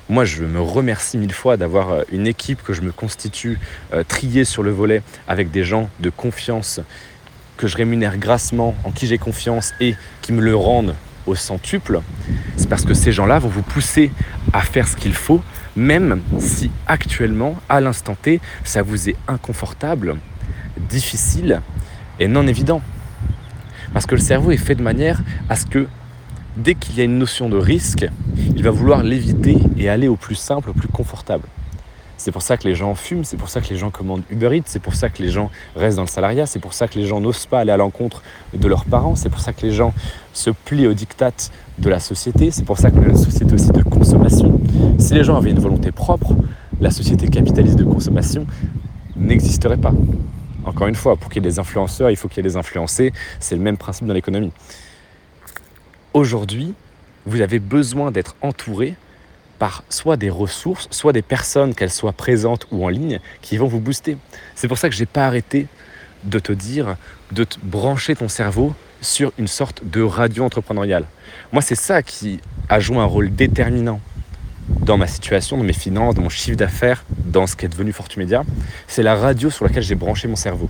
Moi, 0.09 0.25
je 0.25 0.43
me 0.43 0.61
remercie 0.61 1.17
mille 1.17 1.33
fois 1.33 1.57
d'avoir 1.57 1.91
euh, 1.91 2.03
une 2.11 2.27
équipe 2.27 2.61
que 2.63 2.73
je 2.73 2.81
me 2.81 2.91
constitue 2.91 3.59
euh, 3.93 4.03
triée 4.03 4.45
sur 4.45 4.61
le 4.61 4.71
volet 4.71 5.01
avec 5.27 5.49
des 5.49 5.63
gens 5.63 5.89
de 5.99 6.09
confiance 6.11 6.79
que 7.57 7.67
je 7.67 7.77
rémunère 7.77 8.17
grassement, 8.17 8.75
en 8.83 8.91
qui 8.91 9.07
j'ai 9.07 9.17
confiance 9.17 9.73
et 9.79 9.95
qui 10.21 10.31
me 10.31 10.41
le 10.41 10.55
rendent 10.55 10.95
au 11.25 11.35
centuple. 11.35 12.01
C'est 12.57 12.69
parce 12.69 12.85
que 12.85 12.93
ces 12.93 13.11
gens-là 13.11 13.39
vont 13.39 13.49
vous 13.49 13.63
pousser 13.63 14.11
à 14.53 14.61
faire 14.61 14.87
ce 14.87 14.95
qu'il 14.95 15.13
faut, 15.13 15.41
même 15.75 16.21
si 16.39 16.71
actuellement, 16.87 17.55
à 17.69 17.81
l'instant 17.81 18.15
T, 18.15 18.39
ça 18.63 18.81
vous 18.81 19.09
est 19.09 19.15
inconfortable, 19.27 20.17
difficile 20.89 21.61
et 22.19 22.27
non 22.27 22.47
évident. 22.47 22.81
Parce 23.93 24.05
que 24.05 24.15
le 24.15 24.21
cerveau 24.21 24.51
est 24.51 24.57
fait 24.57 24.75
de 24.75 24.83
manière 24.83 25.21
à 25.49 25.55
ce 25.55 25.65
que 25.65 25.87
dès 26.57 26.75
qu'il 26.75 26.95
y 26.97 27.01
a 27.01 27.03
une 27.03 27.17
notion 27.17 27.49
de 27.49 27.57
risque, 27.57 28.07
il 28.37 28.63
va 28.63 28.71
vouloir 28.71 29.03
l'éviter 29.03 29.57
et 29.77 29.89
aller 29.89 30.07
au 30.07 30.15
plus 30.15 30.35
simple, 30.35 30.69
au 30.69 30.73
plus 30.73 30.87
confortable. 30.87 31.47
C'est 32.17 32.31
pour 32.31 32.41
ça 32.41 32.57
que 32.57 32.67
les 32.67 32.75
gens 32.75 32.95
fument, 32.95 33.23
c'est 33.23 33.37
pour 33.37 33.49
ça 33.49 33.61
que 33.61 33.69
les 33.69 33.77
gens 33.77 33.91
commandent 33.91 34.23
Uber 34.29 34.57
Eats, 34.57 34.63
c'est 34.65 34.81
pour 34.81 34.95
ça 34.95 35.09
que 35.09 35.21
les 35.21 35.29
gens 35.29 35.51
restent 35.75 35.97
dans 35.97 36.03
le 36.03 36.07
salariat, 36.07 36.45
c'est 36.45 36.59
pour 36.59 36.73
ça 36.73 36.87
que 36.87 36.97
les 36.97 37.05
gens 37.05 37.19
n'osent 37.19 37.45
pas 37.45 37.59
aller 37.59 37.71
à 37.71 37.77
l'encontre 37.77 38.23
de 38.53 38.67
leurs 38.67 38.85
parents, 38.85 39.15
c'est 39.15 39.29
pour 39.29 39.41
ça 39.41 39.53
que 39.53 39.65
les 39.65 39.71
gens 39.71 39.93
se 40.33 40.49
plient 40.49 40.87
aux 40.87 40.93
diktats 40.93 41.49
de 41.77 41.89
la 41.89 41.99
société, 41.99 42.51
c'est 42.51 42.65
pour 42.65 42.77
ça 42.77 42.89
que 42.89 42.99
la 42.99 43.15
société 43.15 43.53
aussi 43.53 43.71
de 43.71 43.83
consommation. 43.83 44.59
Si 44.97 45.13
les 45.13 45.23
gens 45.23 45.35
avaient 45.35 45.51
une 45.51 45.59
volonté 45.59 45.91
propre, 45.91 46.35
la 46.79 46.91
société 46.91 47.27
capitaliste 47.27 47.77
de 47.77 47.83
consommation 47.83 48.47
n'existerait 49.15 49.77
pas. 49.77 49.93
Encore 50.65 50.87
une 50.87 50.95
fois, 50.95 51.15
pour 51.15 51.29
qu'il 51.29 51.43
y 51.43 51.45
ait 51.45 51.49
des 51.49 51.59
influenceurs, 51.59 52.09
il 52.09 52.15
faut 52.15 52.27
qu'il 52.27 52.37
y 52.37 52.39
ait 52.47 52.49
des 52.49 52.57
influencés, 52.57 53.13
c'est 53.39 53.55
le 53.55 53.61
même 53.61 53.77
principe 53.77 54.07
dans 54.07 54.13
l'économie 54.13 54.51
aujourd'hui, 56.15 56.73
vous 57.25 57.41
avez 57.41 57.59
besoin 57.59 58.09
d'être 58.09 58.35
entouré 58.41 58.95
par 59.59 59.83
soit 59.89 60.17
des 60.17 60.29
ressources, 60.29 60.87
soit 60.91 61.13
des 61.13 61.21
personnes, 61.21 61.73
qu'elles 61.73 61.91
soient 61.91 62.13
présentes 62.13 62.67
ou 62.71 62.85
en 62.85 62.89
ligne, 62.89 63.19
qui 63.41 63.57
vont 63.57 63.67
vous 63.67 63.79
booster. 63.79 64.17
C'est 64.55 64.67
pour 64.67 64.77
ça 64.77 64.89
que 64.89 64.95
je 64.95 65.01
n'ai 65.01 65.05
pas 65.05 65.25
arrêté 65.25 65.67
de 66.23 66.39
te 66.39 66.51
dire 66.51 66.95
de 67.31 67.43
te 67.43 67.57
brancher 67.61 68.15
ton 68.15 68.27
cerveau 68.27 68.73
sur 69.01 69.31
une 69.37 69.47
sorte 69.47 69.83
de 69.85 70.01
radio 70.01 70.43
entrepreneuriale. 70.43 71.05
Moi, 71.51 71.61
c'est 71.61 71.75
ça 71.75 72.01
qui 72.01 72.39
a 72.69 72.79
joué 72.79 72.97
un 72.97 73.05
rôle 73.05 73.33
déterminant 73.33 73.99
dans 74.67 74.97
ma 74.97 75.07
situation, 75.07 75.57
dans 75.57 75.63
mes 75.63 75.73
finances, 75.73 76.15
dans 76.15 76.23
mon 76.23 76.29
chiffre 76.29 76.57
d'affaires, 76.57 77.03
dans 77.09 77.45
ce 77.45 77.55
qui 77.55 77.65
est 77.65 77.69
devenu 77.69 77.91
Fortumedia. 77.91 78.43
C'est 78.87 79.03
la 79.03 79.15
radio 79.15 79.49
sur 79.49 79.65
laquelle 79.65 79.83
j'ai 79.83 79.95
branché 79.95 80.27
mon 80.27 80.35
cerveau. 80.35 80.69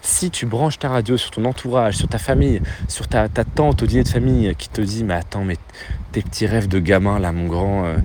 Si 0.00 0.30
tu 0.30 0.46
branches 0.46 0.78
ta 0.78 0.88
radio 0.88 1.16
sur 1.16 1.30
ton 1.30 1.44
entourage, 1.44 1.96
sur 1.96 2.08
ta 2.08 2.18
famille, 2.18 2.60
sur 2.88 3.08
ta, 3.08 3.28
tante 3.28 3.82
au 3.82 3.86
dîner 3.86 4.04
de 4.04 4.08
famille 4.08 4.54
qui 4.56 4.68
te 4.68 4.80
dit 4.80 5.04
Mais 5.04 5.14
attends, 5.14 5.44
mais 5.44 5.56
tes 6.12 6.22
petits 6.22 6.46
rêves 6.46 6.68
de 6.68 6.78
gamin 6.78 7.18
là, 7.18 7.32
mon 7.32 7.46
grand, 7.46 7.84
euh, 7.84 7.96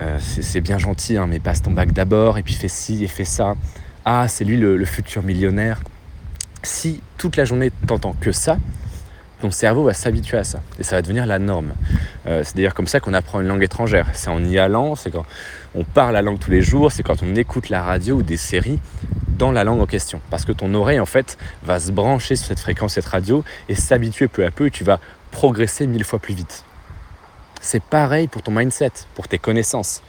euh, 0.00 0.18
c'est 0.20 0.60
bien 0.60 0.78
gentil, 0.78 1.16
hein, 1.16 1.26
mais 1.28 1.38
passe 1.38 1.62
ton 1.62 1.70
bac 1.70 1.92
d'abord, 1.92 2.38
et 2.38 2.42
puis 2.42 2.54
fais 2.54 2.68
ci 2.68 3.04
et 3.04 3.08
fais 3.08 3.24
ça. 3.24 3.54
Ah, 4.04 4.26
c'est 4.28 4.44
lui 4.44 4.56
le, 4.56 4.84
futur 4.84 5.22
millionnaire. 5.22 5.80
Si 6.62 7.00
toute 7.18 7.36
la 7.36 7.44
journée 7.44 7.70
t'entends 7.86 8.14
que 8.20 8.32
ça, 8.32 8.56
ton 9.40 9.50
cerveau 9.50 9.84
va 9.84 9.94
s'habituer 9.94 10.38
à 10.38 10.44
ça 10.44 10.60
et 10.78 10.82
ça 10.82 10.96
va 10.96 11.02
devenir 11.02 11.26
la 11.26 11.38
norme. 11.38 11.74
Euh, 12.26 12.42
c'est 12.44 12.56
d'ailleurs 12.56 12.74
comme 12.74 12.86
ça 12.86 13.00
qu'on 13.00 13.14
apprend 13.14 13.40
une 13.40 13.48
langue 13.48 13.62
étrangère. 13.62 14.08
C'est 14.12 14.28
en 14.28 14.42
y 14.44 14.58
allant, 14.58 14.94
c'est 14.94 15.10
quand 15.10 15.24
on 15.74 15.84
parle 15.84 16.14
la 16.14 16.22
langue 16.22 16.38
tous 16.38 16.50
les 16.50 16.62
jours, 16.62 16.92
c'est 16.92 17.02
quand 17.02 17.22
on 17.22 17.34
écoute 17.34 17.68
la 17.68 17.82
radio 17.82 18.16
ou 18.16 18.22
des 18.22 18.36
séries 18.36 18.80
dans 19.42 19.50
la 19.50 19.64
langue 19.64 19.80
en 19.80 19.86
question. 19.86 20.20
Parce 20.30 20.44
que 20.44 20.52
ton 20.52 20.72
oreille, 20.72 21.00
en 21.00 21.06
fait, 21.06 21.36
va 21.64 21.80
se 21.80 21.90
brancher 21.90 22.36
sur 22.36 22.46
cette 22.46 22.60
fréquence, 22.60 22.92
cette 22.92 23.06
radio, 23.06 23.42
et 23.68 23.74
s'habituer 23.74 24.28
peu 24.28 24.46
à 24.46 24.52
peu, 24.52 24.66
et 24.68 24.70
tu 24.70 24.84
vas 24.84 25.00
progresser 25.32 25.88
mille 25.88 26.04
fois 26.04 26.20
plus 26.20 26.32
vite. 26.32 26.64
C'est 27.60 27.82
pareil 27.82 28.28
pour 28.28 28.42
ton 28.42 28.52
mindset, 28.52 28.92
pour 29.16 29.26
tes 29.26 29.38
connaissances. 29.38 30.00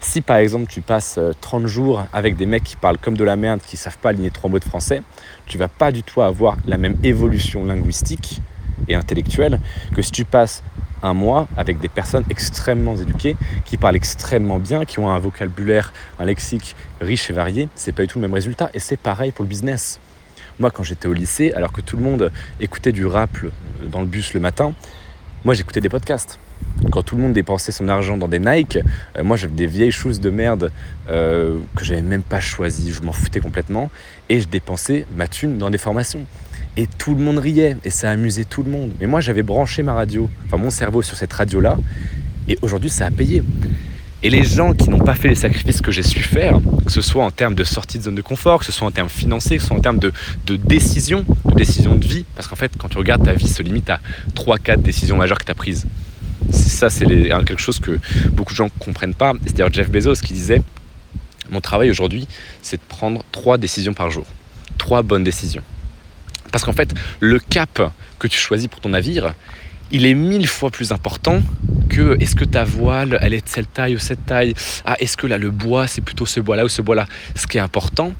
Si 0.00 0.20
par 0.20 0.36
exemple 0.36 0.66
tu 0.68 0.80
passes 0.80 1.18
30 1.40 1.62
euh, 1.62 1.66
jours 1.66 2.04
avec 2.12 2.36
des 2.36 2.46
mecs 2.46 2.64
qui 2.64 2.76
parlent 2.76 2.98
comme 2.98 3.16
de 3.16 3.24
la 3.24 3.36
merde, 3.36 3.60
qui 3.66 3.76
ne 3.76 3.80
savent 3.80 3.98
pas 3.98 4.10
aligner 4.10 4.30
trois 4.30 4.50
mots 4.50 4.58
de 4.58 4.64
français, 4.64 5.02
tu 5.46 5.58
vas 5.58 5.68
pas 5.68 5.90
du 5.92 6.02
tout 6.02 6.22
avoir 6.22 6.56
la 6.66 6.76
même 6.76 6.96
évolution 7.02 7.64
linguistique 7.64 8.40
et 8.88 8.94
intellectuelle 8.94 9.60
que 9.94 10.02
si 10.02 10.10
tu 10.10 10.24
passes 10.24 10.62
un 11.02 11.14
mois 11.14 11.48
avec 11.56 11.78
des 11.80 11.88
personnes 11.88 12.24
extrêmement 12.30 12.96
éduquées, 12.96 13.36
qui 13.64 13.76
parlent 13.76 13.96
extrêmement 13.96 14.58
bien, 14.58 14.84
qui 14.84 14.98
ont 14.98 15.10
un 15.10 15.18
vocabulaire, 15.18 15.92
un 16.18 16.24
lexique 16.24 16.76
riche 17.00 17.30
et 17.30 17.32
varié, 17.32 17.68
c'est 17.74 17.92
pas 17.92 18.02
du 18.02 18.08
tout 18.08 18.18
le 18.18 18.22
même 18.22 18.34
résultat. 18.34 18.70
Et 18.74 18.78
c'est 18.78 18.96
pareil 18.96 19.32
pour 19.32 19.44
le 19.44 19.48
business. 19.48 20.00
Moi, 20.58 20.70
quand 20.70 20.82
j'étais 20.82 21.08
au 21.08 21.12
lycée, 21.12 21.52
alors 21.52 21.72
que 21.72 21.80
tout 21.80 21.96
le 21.96 22.02
monde 22.02 22.30
écoutait 22.60 22.92
du 22.92 23.06
rap 23.06 23.30
dans 23.84 24.00
le 24.00 24.06
bus 24.06 24.34
le 24.34 24.40
matin, 24.40 24.74
moi 25.44 25.54
j'écoutais 25.54 25.80
des 25.80 25.88
podcasts. 25.88 26.38
Quand 26.90 27.02
tout 27.02 27.16
le 27.16 27.22
monde 27.22 27.32
dépensait 27.32 27.72
son 27.72 27.88
argent 27.88 28.16
dans 28.16 28.28
des 28.28 28.38
Nike, 28.38 28.78
euh, 29.16 29.24
moi 29.24 29.36
j'avais 29.36 29.54
des 29.54 29.66
vieilles 29.66 29.92
choses 29.92 30.20
de 30.20 30.30
merde 30.30 30.70
euh, 31.08 31.58
que 31.76 31.84
j'avais 31.84 32.02
même 32.02 32.22
pas 32.22 32.40
choisies, 32.40 32.92
je 32.92 33.02
m'en 33.02 33.12
foutais 33.12 33.40
complètement, 33.40 33.90
et 34.28 34.40
je 34.40 34.48
dépensais 34.48 35.06
ma 35.16 35.26
thune 35.26 35.58
dans 35.58 35.70
des 35.70 35.78
formations. 35.78 36.24
Et 36.76 36.86
tout 36.86 37.14
le 37.14 37.22
monde 37.22 37.38
riait 37.38 37.76
et 37.84 37.90
ça 37.90 38.10
amusait 38.10 38.44
tout 38.44 38.62
le 38.62 38.70
monde. 38.70 38.92
Mais 39.00 39.06
moi, 39.06 39.20
j'avais 39.20 39.42
branché 39.42 39.82
ma 39.82 39.92
radio, 39.92 40.30
enfin 40.46 40.56
mon 40.56 40.70
cerveau 40.70 41.02
sur 41.02 41.16
cette 41.16 41.32
radio-là, 41.32 41.76
et 42.48 42.58
aujourd'hui, 42.62 42.90
ça 42.90 43.06
a 43.06 43.10
payé. 43.10 43.42
Et 44.24 44.30
les 44.30 44.44
gens 44.44 44.72
qui 44.72 44.88
n'ont 44.88 45.00
pas 45.00 45.14
fait 45.16 45.28
les 45.28 45.34
sacrifices 45.34 45.80
que 45.80 45.90
j'ai 45.90 46.04
su 46.04 46.20
faire, 46.20 46.60
que 46.86 46.92
ce 46.92 47.02
soit 47.02 47.24
en 47.24 47.32
termes 47.32 47.54
de 47.54 47.64
sortie 47.64 47.98
de 47.98 48.04
zone 48.04 48.14
de 48.14 48.22
confort, 48.22 48.60
que 48.60 48.64
ce 48.64 48.72
soit 48.72 48.86
en 48.86 48.92
termes 48.92 49.08
financiers, 49.08 49.56
que 49.56 49.62
ce 49.62 49.68
soit 49.68 49.76
en 49.76 49.80
termes 49.80 49.98
de, 49.98 50.12
de 50.46 50.56
décision, 50.56 51.26
de 51.44 51.54
décision 51.54 51.96
de 51.96 52.06
vie, 52.06 52.24
parce 52.36 52.46
qu'en 52.46 52.56
fait, 52.56 52.72
quand 52.78 52.88
tu 52.88 52.98
regardes, 52.98 53.24
ta 53.24 53.32
vie 53.32 53.48
se 53.48 53.62
limite 53.62 53.90
à 53.90 54.00
3-4 54.36 54.80
décisions 54.80 55.16
majeures 55.16 55.38
que 55.38 55.44
tu 55.44 55.50
as 55.50 55.56
prises. 55.56 55.86
Ça, 56.50 56.88
c'est 56.88 57.04
quelque 57.06 57.58
chose 57.58 57.80
que 57.80 57.98
beaucoup 58.30 58.52
de 58.52 58.56
gens 58.56 58.66
ne 58.66 58.84
comprennent 58.84 59.14
pas. 59.14 59.32
C'est 59.44 59.56
d'ailleurs 59.56 59.72
Jeff 59.72 59.90
Bezos 59.90 60.14
qui 60.14 60.32
disait 60.32 60.62
Mon 61.50 61.60
travail 61.60 61.90
aujourd'hui, 61.90 62.28
c'est 62.62 62.76
de 62.76 62.86
prendre 62.88 63.24
3 63.32 63.58
décisions 63.58 63.92
par 63.92 64.10
jour. 64.10 64.24
3 64.78 65.02
bonnes 65.02 65.24
décisions. 65.24 65.62
Parce 66.52 66.64
qu'en 66.64 66.72
fait, 66.72 66.94
le 67.18 67.38
cap 67.40 67.92
que 68.18 68.28
tu 68.28 68.38
choisis 68.38 68.68
pour 68.68 68.80
ton 68.80 68.90
navire, 68.90 69.34
il 69.90 70.06
est 70.06 70.14
mille 70.14 70.46
fois 70.46 70.70
plus 70.70 70.92
important 70.92 71.42
que 71.88 72.16
est-ce 72.20 72.36
que 72.36 72.44
ta 72.44 72.64
voile, 72.64 73.18
elle 73.20 73.34
est 73.34 73.44
de 73.44 73.48
cette 73.48 73.72
taille 73.72 73.96
ou 73.96 73.98
cette 73.98 74.24
taille 74.24 74.54
Ah, 74.84 74.96
est-ce 75.00 75.16
que 75.16 75.26
là, 75.26 75.38
le 75.38 75.50
bois, 75.50 75.86
c'est 75.86 76.00
plutôt 76.00 76.26
ce 76.26 76.40
bois-là 76.40 76.64
ou 76.64 76.68
ce 76.68 76.80
bois-là 76.80 77.06
Ce 77.34 77.46
qui 77.46 77.58
est 77.58 77.60
important, 77.60 78.14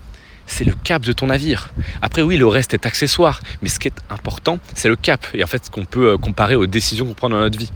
c'est 0.46 0.64
le 0.64 0.72
cap 0.72 1.02
de 1.02 1.12
ton 1.12 1.26
navire. 1.26 1.70
Après, 2.02 2.22
oui, 2.22 2.36
le 2.36 2.46
reste 2.46 2.74
est 2.74 2.84
accessoire, 2.84 3.40
mais 3.62 3.68
ce 3.68 3.78
qui 3.78 3.88
est 3.88 3.98
important, 4.10 4.58
c'est 4.74 4.88
le 4.88 4.96
cap. 4.96 5.26
Et 5.34 5.44
en 5.44 5.46
fait, 5.46 5.64
ce 5.66 5.70
qu'on 5.70 5.84
peut 5.84 6.12
euh, 6.12 6.18
comparer 6.18 6.56
aux 6.56 6.66
décisions 6.66 7.06
qu'on 7.06 7.14
prend 7.14 7.30
dans 7.30 7.40
notre 7.40 7.58
vie. 7.58 7.70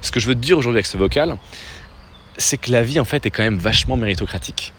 Ce 0.00 0.10
que 0.10 0.20
je 0.20 0.26
veux 0.26 0.34
te 0.34 0.40
dire 0.40 0.58
aujourd'hui 0.58 0.78
avec 0.78 0.86
ce 0.86 0.96
vocal, 0.96 1.36
c'est 2.36 2.56
que 2.56 2.72
la 2.72 2.82
vie, 2.82 2.98
en 2.98 3.04
fait, 3.04 3.26
est 3.26 3.30
quand 3.30 3.42
même 3.42 3.58
vachement 3.58 3.96
méritocratique. 3.96 4.72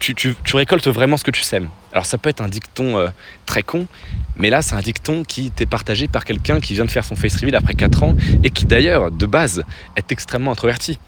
Tu, 0.00 0.34
récoltes 0.54 0.88
vraiment 0.88 1.16
ce 1.16 1.24
que 1.24 1.30
tu 1.30 1.42
sèmes. 1.42 1.68
Alors 1.92 2.06
ça 2.06 2.16
peut 2.16 2.30
être 2.30 2.40
un 2.40 2.48
dicton 2.48 2.96
euh, 2.96 3.08
très 3.44 3.62
con, 3.62 3.86
mais 4.36 4.48
là 4.48 4.62
c'est 4.62 4.74
un 4.74 4.80
dicton 4.80 5.24
qui 5.24 5.50
t'est 5.50 5.66
partagé 5.66 6.08
par 6.08 6.24
quelqu'un 6.24 6.58
qui 6.58 6.72
vient 6.72 6.86
de 6.86 6.90
faire 6.90 7.04
son 7.04 7.16
face 7.16 7.36
reveal 7.36 7.54
après 7.54 7.74
4 7.74 8.02
ans 8.02 8.16
et 8.42 8.50
qui 8.50 8.64
d'ailleurs, 8.64 9.10
de 9.10 9.26
base, 9.26 9.62
est 9.96 10.10
extrêmement 10.10 10.52
introverti. 10.52 10.98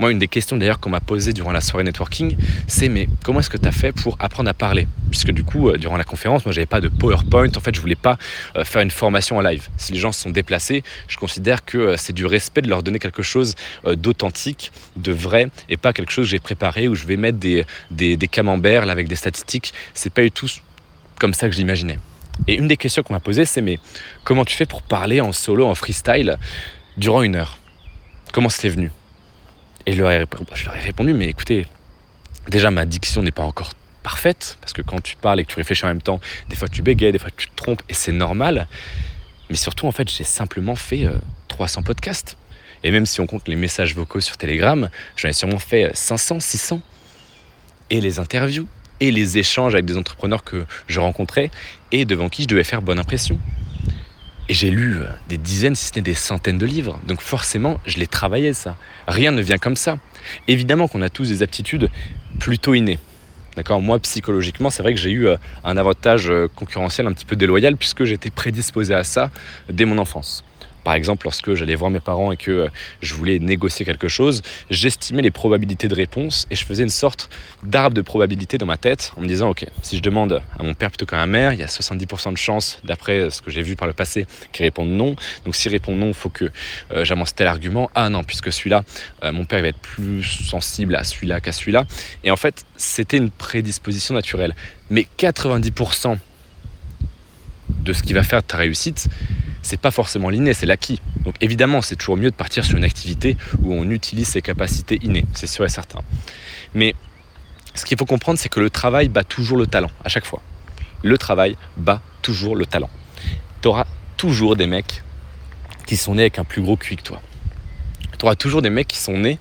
Moi, 0.00 0.12
une 0.12 0.18
des 0.18 0.28
questions 0.28 0.56
d'ailleurs 0.56 0.80
qu'on 0.80 0.88
m'a 0.88 1.00
posée 1.00 1.34
durant 1.34 1.52
la 1.52 1.60
soirée 1.60 1.84
networking, 1.84 2.34
c'est 2.66 2.88
mais 2.88 3.06
comment 3.22 3.40
est-ce 3.40 3.50
que 3.50 3.58
tu 3.58 3.68
as 3.68 3.72
fait 3.72 3.92
pour 3.92 4.16
apprendre 4.18 4.48
à 4.48 4.54
parler? 4.54 4.88
Puisque 5.10 5.30
du 5.30 5.44
coup, 5.44 5.68
euh, 5.68 5.76
durant 5.76 5.98
la 5.98 6.04
conférence, 6.04 6.46
moi, 6.46 6.54
j'avais 6.54 6.64
pas 6.64 6.80
de 6.80 6.88
PowerPoint. 6.88 7.50
En 7.54 7.60
fait, 7.60 7.74
je 7.74 7.82
voulais 7.82 7.96
pas 7.96 8.16
euh, 8.56 8.64
faire 8.64 8.80
une 8.80 8.90
formation 8.90 9.36
en 9.36 9.42
live. 9.42 9.68
Si 9.76 9.92
les 9.92 9.98
gens 9.98 10.10
se 10.10 10.22
sont 10.22 10.30
déplacés, 10.30 10.84
je 11.06 11.18
considère 11.18 11.66
que 11.66 11.76
euh, 11.76 11.96
c'est 11.98 12.14
du 12.14 12.24
respect 12.24 12.62
de 12.62 12.70
leur 12.70 12.82
donner 12.82 12.98
quelque 12.98 13.22
chose 13.22 13.56
d'authentique, 13.84 14.72
de 14.96 15.12
vrai, 15.12 15.48
et 15.68 15.76
pas 15.76 15.92
quelque 15.92 16.12
chose 16.12 16.24
que 16.24 16.30
j'ai 16.30 16.38
préparé 16.38 16.88
où 16.88 16.94
je 16.94 17.04
vais 17.04 17.18
mettre 17.18 17.36
des, 17.36 17.66
des, 17.90 18.16
camemberts 18.28 18.88
avec 18.88 19.06
des 19.06 19.16
statistiques. 19.16 19.74
C'est 19.92 20.10
pas 20.10 20.22
du 20.22 20.30
tout 20.30 20.48
comme 21.18 21.34
ça 21.34 21.46
que 21.46 21.54
j'imaginais. 21.54 21.98
Et 22.48 22.54
une 22.54 22.68
des 22.68 22.78
questions 22.78 23.02
qu'on 23.02 23.12
m'a 23.12 23.20
posée, 23.20 23.44
c'est 23.44 23.60
mais 23.60 23.78
comment 24.24 24.46
tu 24.46 24.56
fais 24.56 24.66
pour 24.66 24.80
parler 24.80 25.20
en 25.20 25.32
solo, 25.32 25.66
en 25.66 25.74
freestyle, 25.74 26.38
durant 26.96 27.22
une 27.22 27.36
heure? 27.36 27.58
Comment 28.32 28.48
c'est 28.48 28.70
venu? 28.70 28.90
Et 29.86 29.92
je 29.92 29.98
leur, 29.98 30.10
ai, 30.12 30.26
répondu, 30.80 31.14
mais 31.14 31.26
écoutez, 31.26 31.66
déjà 32.48 32.70
ma 32.70 32.86
diction 32.86 33.22
n'est 33.22 33.32
pas 33.32 33.42
encore 33.42 33.72
parfaite, 34.02 34.56
parce 34.60 34.72
que 34.72 34.82
quand 34.82 35.00
tu 35.02 35.16
parles 35.16 35.40
et 35.40 35.44
que 35.44 35.52
tu 35.52 35.56
réfléchis 35.56 35.84
en 35.84 35.88
même 35.88 36.02
temps, 36.02 36.20
des 36.48 36.56
fois 36.56 36.68
tu 36.68 36.82
bégayes, 36.82 37.12
des 37.12 37.18
fois 37.18 37.30
tu 37.36 37.48
te 37.48 37.56
trompes, 37.56 37.82
et 37.88 37.94
c'est 37.94 38.12
normal. 38.12 38.66
Mais 39.50 39.56
surtout, 39.56 39.86
en 39.86 39.92
fait, 39.92 40.08
j'ai 40.08 40.24
simplement 40.24 40.76
fait 40.76 41.08
300 41.48 41.80
euh, 41.80 41.84
podcasts. 41.84 42.36
Et 42.84 42.92
même 42.92 43.04
si 43.04 43.20
on 43.20 43.26
compte 43.26 43.48
les 43.48 43.56
messages 43.56 43.94
vocaux 43.94 44.20
sur 44.20 44.36
Telegram, 44.36 44.88
j'en 45.16 45.28
ai 45.28 45.32
sûrement 45.32 45.58
fait 45.58 45.90
500, 45.92 46.36
euh, 46.36 46.40
600. 46.40 46.82
Et 47.90 48.00
les 48.00 48.20
interviews, 48.20 48.68
et 49.00 49.10
les 49.10 49.38
échanges 49.38 49.74
avec 49.74 49.86
des 49.86 49.96
entrepreneurs 49.96 50.44
que 50.44 50.64
je 50.86 51.00
rencontrais, 51.00 51.50
et 51.90 52.04
devant 52.04 52.28
qui 52.28 52.44
je 52.44 52.48
devais 52.48 52.64
faire 52.64 52.80
bonne 52.80 52.98
impression. 52.98 53.38
Et 54.50 54.52
j'ai 54.52 54.72
lu 54.72 54.96
des 55.28 55.38
dizaines, 55.38 55.76
si 55.76 55.86
ce 55.86 55.92
n'est 55.94 56.02
des 56.02 56.14
centaines 56.14 56.58
de 56.58 56.66
livres. 56.66 56.98
Donc 57.06 57.20
forcément, 57.20 57.78
je 57.86 57.98
l'ai 57.98 58.08
travaillé 58.08 58.52
ça. 58.52 58.76
Rien 59.06 59.30
ne 59.30 59.40
vient 59.42 59.58
comme 59.58 59.76
ça. 59.76 59.98
Évidemment 60.48 60.88
qu'on 60.88 61.02
a 61.02 61.08
tous 61.08 61.28
des 61.28 61.44
aptitudes 61.44 61.88
plutôt 62.40 62.74
innées. 62.74 62.98
D'accord? 63.54 63.80
Moi, 63.80 64.00
psychologiquement, 64.00 64.70
c'est 64.70 64.82
vrai 64.82 64.92
que 64.92 64.98
j'ai 64.98 65.12
eu 65.12 65.28
euh, 65.28 65.36
un 65.62 65.76
avantage 65.76 66.30
euh, 66.30 66.48
concurrentiel 66.52 67.06
un 67.06 67.12
petit 67.12 67.26
peu 67.26 67.36
déloyal 67.36 67.76
puisque 67.76 68.02
j'étais 68.02 68.30
prédisposé 68.30 68.92
à 68.92 69.04
ça 69.04 69.30
dès 69.68 69.84
mon 69.84 69.98
enfance. 69.98 70.42
Par 70.84 70.94
exemple, 70.94 71.26
lorsque 71.26 71.54
j'allais 71.54 71.74
voir 71.74 71.90
mes 71.90 72.00
parents 72.00 72.32
et 72.32 72.36
que 72.36 72.50
euh, 72.50 72.68
je 73.02 73.14
voulais 73.14 73.38
négocier 73.38 73.84
quelque 73.84 74.08
chose, 74.08 74.42
j'estimais 74.70 75.22
les 75.22 75.30
probabilités 75.30 75.88
de 75.88 75.94
réponse 75.94 76.46
et 76.50 76.56
je 76.56 76.64
faisais 76.64 76.82
une 76.82 76.88
sorte 76.88 77.28
d'arbre 77.62 77.94
de 77.94 78.02
probabilité 78.02 78.58
dans 78.58 78.66
ma 78.66 78.76
tête 78.76 79.12
en 79.16 79.20
me 79.20 79.26
disant, 79.26 79.50
ok, 79.50 79.66
si 79.82 79.96
je 79.96 80.02
demande 80.02 80.42
à 80.58 80.62
mon 80.62 80.74
père 80.74 80.90
plutôt 80.90 81.06
qu'à 81.06 81.16
ma 81.16 81.26
mère, 81.26 81.52
il 81.52 81.60
y 81.60 81.62
a 81.62 81.66
70% 81.66 82.32
de 82.32 82.38
chances, 82.38 82.80
d'après 82.84 83.30
ce 83.30 83.42
que 83.42 83.50
j'ai 83.50 83.62
vu 83.62 83.76
par 83.76 83.86
le 83.86 83.94
passé, 83.94 84.26
qu'il 84.52 84.64
réponde 84.64 84.90
non. 84.90 85.16
Donc 85.44 85.56
s'il 85.56 85.70
répond 85.72 85.94
non, 85.94 86.08
il 86.08 86.14
faut 86.14 86.30
que 86.30 86.50
euh, 86.92 87.04
j'avance 87.04 87.34
tel 87.34 87.46
argument. 87.46 87.90
Ah 87.94 88.08
non, 88.08 88.24
puisque 88.24 88.52
celui-là, 88.52 88.84
euh, 89.24 89.32
mon 89.32 89.44
père 89.44 89.62
va 89.62 89.68
être 89.68 89.78
plus 89.78 90.22
sensible 90.22 90.96
à 90.96 91.04
celui-là 91.04 91.40
qu'à 91.40 91.52
celui-là. 91.52 91.84
Et 92.24 92.30
en 92.30 92.36
fait, 92.36 92.64
c'était 92.76 93.16
une 93.16 93.30
prédisposition 93.30 94.14
naturelle. 94.14 94.54
Mais 94.90 95.06
90% 95.18 96.18
de 97.84 97.92
ce 97.92 98.02
qui 98.02 98.12
va 98.12 98.22
faire 98.22 98.42
ta 98.42 98.56
réussite, 98.56 99.08
c'est 99.62 99.80
pas 99.80 99.90
forcément 99.90 100.30
l'inné, 100.30 100.54
c'est 100.54 100.66
l'acquis. 100.66 101.00
Donc 101.24 101.34
évidemment, 101.40 101.82
c'est 101.82 101.96
toujours 101.96 102.16
mieux 102.16 102.30
de 102.30 102.36
partir 102.36 102.64
sur 102.64 102.76
une 102.76 102.84
activité 102.84 103.36
où 103.62 103.74
on 103.74 103.88
utilise 103.90 104.28
ses 104.28 104.42
capacités 104.42 104.98
innées, 105.02 105.26
c'est 105.34 105.46
sûr 105.46 105.64
et 105.64 105.68
certain. 105.68 106.00
Mais 106.74 106.94
ce 107.74 107.84
qu'il 107.84 107.98
faut 107.98 108.06
comprendre, 108.06 108.38
c'est 108.38 108.48
que 108.48 108.60
le 108.60 108.70
travail 108.70 109.08
bat 109.08 109.24
toujours 109.24 109.58
le 109.58 109.66
talent, 109.66 109.90
à 110.04 110.08
chaque 110.08 110.26
fois. 110.26 110.42
Le 111.02 111.16
travail 111.18 111.56
bat 111.76 112.02
toujours 112.22 112.56
le 112.56 112.66
talent. 112.66 112.90
Tu 113.62 113.68
auras 113.68 113.86
toujours 114.16 114.56
des 114.56 114.66
mecs 114.66 115.02
qui 115.86 115.96
sont 115.96 116.14
nés 116.14 116.22
avec 116.22 116.38
un 116.38 116.44
plus 116.44 116.62
gros 116.62 116.76
QI 116.76 116.96
que 116.96 117.02
toi. 117.02 117.22
Tu 118.18 118.24
auras 118.24 118.34
toujours 118.34 118.62
des 118.62 118.70
mecs 118.70 118.88
qui 118.88 118.98
sont 118.98 119.16
nés, 119.16 119.38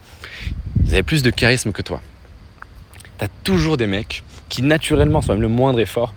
ils 0.85 0.93
avaient 0.93 1.03
plus 1.03 1.23
de 1.23 1.29
charisme 1.29 1.71
que 1.71 1.81
toi. 1.81 2.01
Tu 3.17 3.25
as 3.25 3.27
toujours 3.43 3.77
des 3.77 3.87
mecs 3.87 4.23
qui 4.47 4.61
naturellement, 4.61 5.21
sans 5.21 5.33
même 5.33 5.41
le 5.41 5.47
moindre 5.47 5.79
effort, 5.79 6.13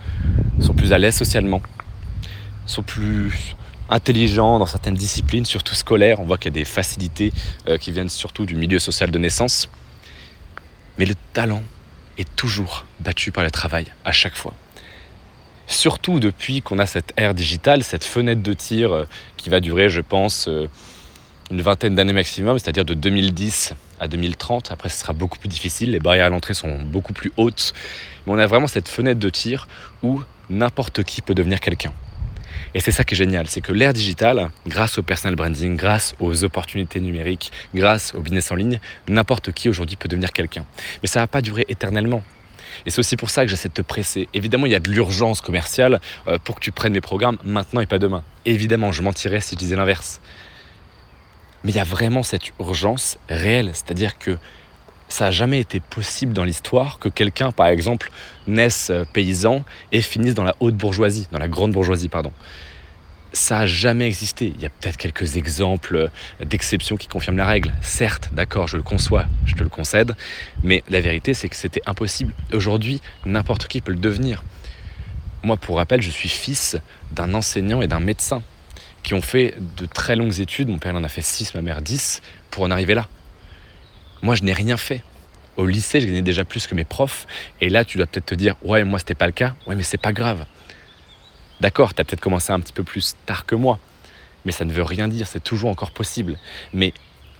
sont 0.61 0.75
plus 0.75 0.93
à 0.93 0.99
l'aise 0.99 1.17
socialement, 1.17 1.61
sont 2.67 2.83
plus 2.83 3.57
intelligents 3.89 4.59
dans 4.59 4.67
certaines 4.67 4.95
disciplines, 4.95 5.45
surtout 5.45 5.75
scolaires. 5.75 6.21
On 6.21 6.25
voit 6.25 6.39
qu'il 6.39 6.53
y 6.53 6.55
a 6.55 6.61
des 6.61 6.65
facilités 6.65 7.33
euh, 7.69 7.79
qui 7.79 7.93
viennent 7.93 8.09
surtout 8.09 8.47
du 8.47 8.55
milieu 8.55 8.79
social 8.79 9.11
de 9.11 9.19
naissance. 9.19 9.69
Mais 10.99 11.05
le 11.05 11.15
talent 11.33 11.63
est 12.19 12.37
toujours 12.37 12.87
battu 13.01 13.33
par 13.33 13.45
le 13.45 13.51
travail, 13.51 13.87
à 14.05 14.13
chaque 14.13 14.37
fois. 14.37 14.55
Surtout 15.67 16.21
depuis 16.21 16.63
qu'on 16.63 16.79
a 16.79 16.87
cette 16.87 17.13
ère 17.17 17.35
digitale, 17.35 17.83
cette 17.83 18.05
fenêtre 18.05 18.43
de 18.43 18.53
tir 18.53 18.93
euh, 18.93 19.05
qui 19.37 19.51
va 19.51 19.61
durer, 19.61 19.89
je 19.89 20.01
pense, 20.01 20.49
euh, 20.49 20.69
une 21.51 21.63
vingtaine 21.63 21.95
d'années 21.95 22.13
maximum, 22.13 22.59
c'est-à-dire 22.59 22.85
de 22.85 22.95
2010 22.95 23.75
à 24.01 24.09
2030. 24.09 24.73
Après, 24.73 24.89
ce 24.89 24.99
sera 24.99 25.13
beaucoup 25.13 25.39
plus 25.39 25.49
difficile, 25.49 25.93
les 25.93 26.01
barrières 26.01 26.27
à 26.27 26.31
l'entrée 26.31 26.55
sont 26.55 26.83
beaucoup 26.83 27.13
plus 27.13 27.33
hautes. 27.37 27.73
Mais 28.27 28.33
on 28.33 28.39
a 28.39 28.47
vraiment 28.47 28.67
cette 28.67 28.89
fenêtre 28.89 29.21
de 29.21 29.29
tir 29.29 29.69
où 30.03 30.23
n'importe 30.51 31.05
qui 31.05 31.23
peut 31.23 31.35
devenir 31.35 31.61
quelqu'un. 31.61 31.93
Et 32.75 32.81
c'est 32.81 32.93
ça 32.93 33.05
qui 33.05 33.15
est 33.15 33.17
génial, 33.17 33.47
c'est 33.49 33.61
que 33.61 33.73
l'ère 33.73 33.93
digitale, 33.93 34.51
grâce 34.67 34.97
au 34.99 35.03
personal 35.03 35.37
branding, 35.37 35.77
grâce 35.77 36.15
aux 36.21 36.45
opportunités 36.45 37.01
numériques, 37.01 37.53
grâce 37.75 38.15
au 38.15 38.21
business 38.21 38.51
en 38.51 38.55
ligne, 38.55 38.81
n'importe 39.09 39.53
qui 39.53 39.69
aujourd'hui 39.69 39.97
peut 39.97 40.09
devenir 40.09 40.33
quelqu'un. 40.33 40.65
Mais 41.03 41.09
ça 41.09 41.21
ne 41.21 41.25
va 41.25 41.29
pas 41.29 41.43
durer 41.43 41.67
éternellement. 41.69 42.23
Et 42.87 42.91
c'est 42.91 42.99
aussi 42.99 43.17
pour 43.17 43.29
ça 43.29 43.45
que 43.45 43.51
j'essaie 43.51 43.69
de 43.69 43.75
te 43.75 43.83
presser. 43.83 44.29
Évidemment, 44.33 44.65
il 44.65 44.73
y 44.73 44.75
a 44.75 44.81
de 44.81 44.91
l'urgence 44.91 45.43
commerciale 45.43 46.01
euh, 46.27 46.39
pour 46.39 46.57
que 46.57 46.61
tu 46.61 46.73
prennes 46.73 46.95
les 46.95 47.03
programmes 47.03 47.37
maintenant 47.45 47.83
et 47.83 47.87
pas 47.87 47.99
demain. 47.99 48.25
Évidemment, 48.47 48.91
je 48.91 49.03
mentirais 49.03 49.41
si 49.41 49.55
je 49.55 49.59
disais 49.59 49.77
l'inverse. 49.77 50.21
Mais 51.65 51.73
il 51.73 51.77
y 51.77 51.81
a 51.81 51.85
vraiment 51.85 52.23
cette 52.23 52.49
urgence 52.59 53.19
réelle, 53.29 53.71
c'est-à-dire 53.75 54.19
que 54.19 54.39
ça 55.13 55.27
n'a 55.27 55.31
jamais 55.31 55.61
été 55.61 55.79
possible 55.79 56.33
dans 56.33 56.45
l'histoire 56.45 56.99
que 56.99 57.11
quelqu'un, 57.11 57.53
par 57.53 57.67
exemple, 57.67 58.11
naisse 58.47 58.89
euh, 58.89 59.05
paysan 59.13 59.63
et 59.93 60.01
finisse 60.01 60.35
dans 60.35 60.43
la 60.43 60.57
haute 60.59 60.75
bourgeoisie, 60.75 61.29
dans 61.31 61.39
la 61.39 61.49
grande 61.49 61.73
bourgeoisie, 61.73 62.09
pardon. 62.09 62.33
Ça 63.35 63.59
n'a 63.59 63.67
jamais 63.67 64.07
existé. 64.07 64.55
Il 64.57 64.63
y 64.63 64.65
a 64.65 64.71
peut-être 64.71 64.97
quelques 64.97 65.37
exemples 65.37 65.97
euh, 65.97 66.09
d'exceptions 66.45 66.97
qui 66.97 67.09
confirment 67.09 67.37
la 67.37 67.47
règle. 67.47 67.75
Certes, 67.83 68.31
d'accord, 68.33 68.69
je 68.69 68.79
le 68.79 68.83
conçois, 68.83 69.27
je 69.45 69.55
te 69.55 69.63
le 69.63 69.69
concède, 69.69 70.17
mais 70.63 70.83
la 70.89 71.03
vérité, 71.03 71.35
c'est 71.35 71.51
que 71.51 71.57
c'était 71.57 71.83
impossible. 71.85 72.33
Aujourd'hui, 72.55 73.03
n'importe 73.27 73.67
qui 73.69 73.83
peut 73.83 73.93
le 73.93 73.99
devenir. 73.99 74.43
Moi, 75.43 75.59
pour 75.59 75.77
rappel, 75.77 76.01
je 76.01 76.11
suis 76.11 76.31
fils 76.31 76.79
d'un 77.11 77.35
enseignant 77.35 77.83
et 77.83 77.87
d'un 77.87 78.01
médecin 78.01 78.43
qui 79.03 79.13
ont 79.13 79.23
fait 79.23 79.57
de 79.77 79.85
très 79.85 80.17
longues 80.17 80.41
études. 80.41 80.69
Mon 80.69 80.79
père 80.79 80.97
en 80.97 81.05
a 81.05 81.09
fait 81.09 81.21
6, 81.21 81.55
ma 81.55 81.61
mère 81.61 81.83
10, 81.83 82.23
pour 82.51 82.63
en 82.63 82.71
arriver 82.71 82.95
là. 82.95 83.09
Moi, 84.23 84.35
je 84.37 84.43
n'ai 84.43 84.53
rien 84.53 84.77
fait. 84.77 85.03
Au 85.57 85.67
lycée, 85.67 86.01
je 86.01 86.07
gagnais 86.07 86.23
déjà 86.23 86.45
plus 86.45 86.67
que 86.67 86.75
mes 86.75 86.85
profs. 86.85 87.27
Et 87.61 87.69
là, 87.69 87.85
tu 87.85 87.99
dois 87.99 88.07
peut-être 88.07 88.27
te 88.27 88.35
dire, 88.35 88.57
ouais, 88.63 88.85
moi, 88.85 88.99
c'était 88.99 89.15
pas 89.15 89.27
le 89.27 89.33
cas. 89.33 89.55
Ouais, 89.67 89.75
mais 89.75 89.83
c'est 89.83 89.99
pas 89.99 90.13
grave. 90.13 90.47
D'accord, 91.61 91.95
tu 91.95 92.01
as 92.01 92.05
peut-être 92.05 92.21
commencé 92.21 92.53
un 92.53 92.61
petit 92.61 92.73
peu 92.73 92.85
plus 92.85 93.15
tard 93.27 93.45
que 93.45 93.55
moi. 93.55 93.79
Mais 94.45 94.53
ça 94.53 94.65
ne 94.65 94.73
veut 94.73 94.83
rien 94.83 95.09
dire, 95.09 95.27
c'est 95.27 95.43
toujours 95.43 95.71
encore 95.71 95.91
possible. 95.91 96.39
Mais 96.73 96.95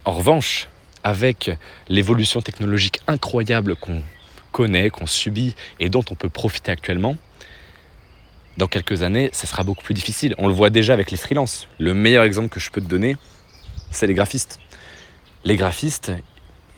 en 0.05 0.13
revanche, 0.13 0.69
avec 1.05 1.51
l'évolution 1.89 2.43
technologique 2.43 3.01
incroyable 3.07 3.77
qu'on 3.77 4.03
connaît, 4.53 4.91
qu'on 4.91 5.07
subit 5.07 5.55
et 5.81 5.89
dont 5.89 6.05
on 6.11 6.15
peut 6.15 6.29
profiter 6.29 6.71
actuellement, 6.71 7.17
dans 8.59 8.67
quelques 8.67 9.03
années, 9.03 9.31
ça 9.33 9.47
sera 9.47 9.65
beaucoup 9.65 9.83
plus 9.83 9.95
difficile. 9.95 10.35
On 10.39 10.47
le 10.47 10.53
voit 10.53 10.71
déjà 10.71 10.93
avec 10.93 11.11
les 11.11 11.17
freelances. 11.17 11.67
Le 11.79 11.95
meilleur 11.95 12.23
exemple 12.25 12.51
que 12.51 12.61
je 12.61 12.71
peux 12.71 12.81
te 12.81 12.87
donner, 12.87 13.17
c'est 13.91 14.07
les 14.07 14.15
graphistes. 14.15 14.61
Les 15.45 15.57
graphistes, 15.57 16.13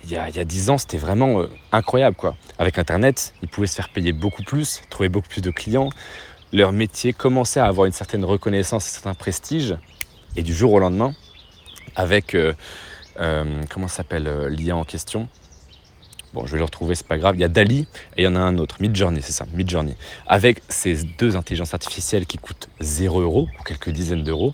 il 0.04 0.12
y 0.12 0.16
a, 0.16 0.28
il 0.28 0.44
10 0.44 0.70
ans, 0.70 0.78
c'était 0.78 0.98
vraiment 0.98 1.40
euh, 1.40 1.50
incroyable. 1.72 2.16
Quoi. 2.16 2.36
Avec 2.58 2.78
Internet, 2.78 3.34
ils 3.42 3.48
pouvaient 3.48 3.66
se 3.66 3.74
faire 3.74 3.88
payer 3.88 4.12
beaucoup 4.12 4.42
plus, 4.42 4.82
trouver 4.90 5.08
beaucoup 5.08 5.28
plus 5.28 5.42
de 5.42 5.50
clients. 5.50 5.90
Leur 6.52 6.72
métier 6.72 7.12
commençait 7.12 7.60
à 7.60 7.66
avoir 7.66 7.86
une 7.86 7.92
certaine 7.92 8.24
reconnaissance, 8.24 8.86
un 8.86 8.90
certain 8.90 9.14
prestige. 9.14 9.76
Et 10.36 10.42
du 10.42 10.54
jour 10.54 10.72
au 10.72 10.78
lendemain, 10.78 11.14
avec, 11.96 12.34
euh, 12.34 12.54
euh, 13.20 13.62
comment 13.70 13.88
s'appelle 13.88 14.48
l'IA 14.48 14.76
en 14.76 14.84
question 14.84 15.28
Bon, 16.32 16.46
je 16.46 16.52
vais 16.52 16.58
le 16.58 16.64
retrouver, 16.64 16.96
c'est 16.96 17.06
pas 17.06 17.18
grave. 17.18 17.36
Il 17.36 17.40
y 17.40 17.44
a 17.44 17.48
Dali 17.48 17.86
et 18.16 18.22
il 18.22 18.24
y 18.24 18.26
en 18.26 18.34
a 18.34 18.40
un 18.40 18.58
autre, 18.58 18.78
Midjourney, 18.80 19.22
c'est 19.22 19.32
ça, 19.32 19.46
Midjourney. 19.54 19.94
Avec 20.26 20.62
ces 20.68 21.04
deux 21.04 21.36
intelligences 21.36 21.74
artificielles 21.74 22.26
qui 22.26 22.38
coûtent 22.38 22.68
0 22.80 23.20
euros 23.20 23.46
ou 23.60 23.62
quelques 23.62 23.90
dizaines 23.90 24.24
d'euros, 24.24 24.52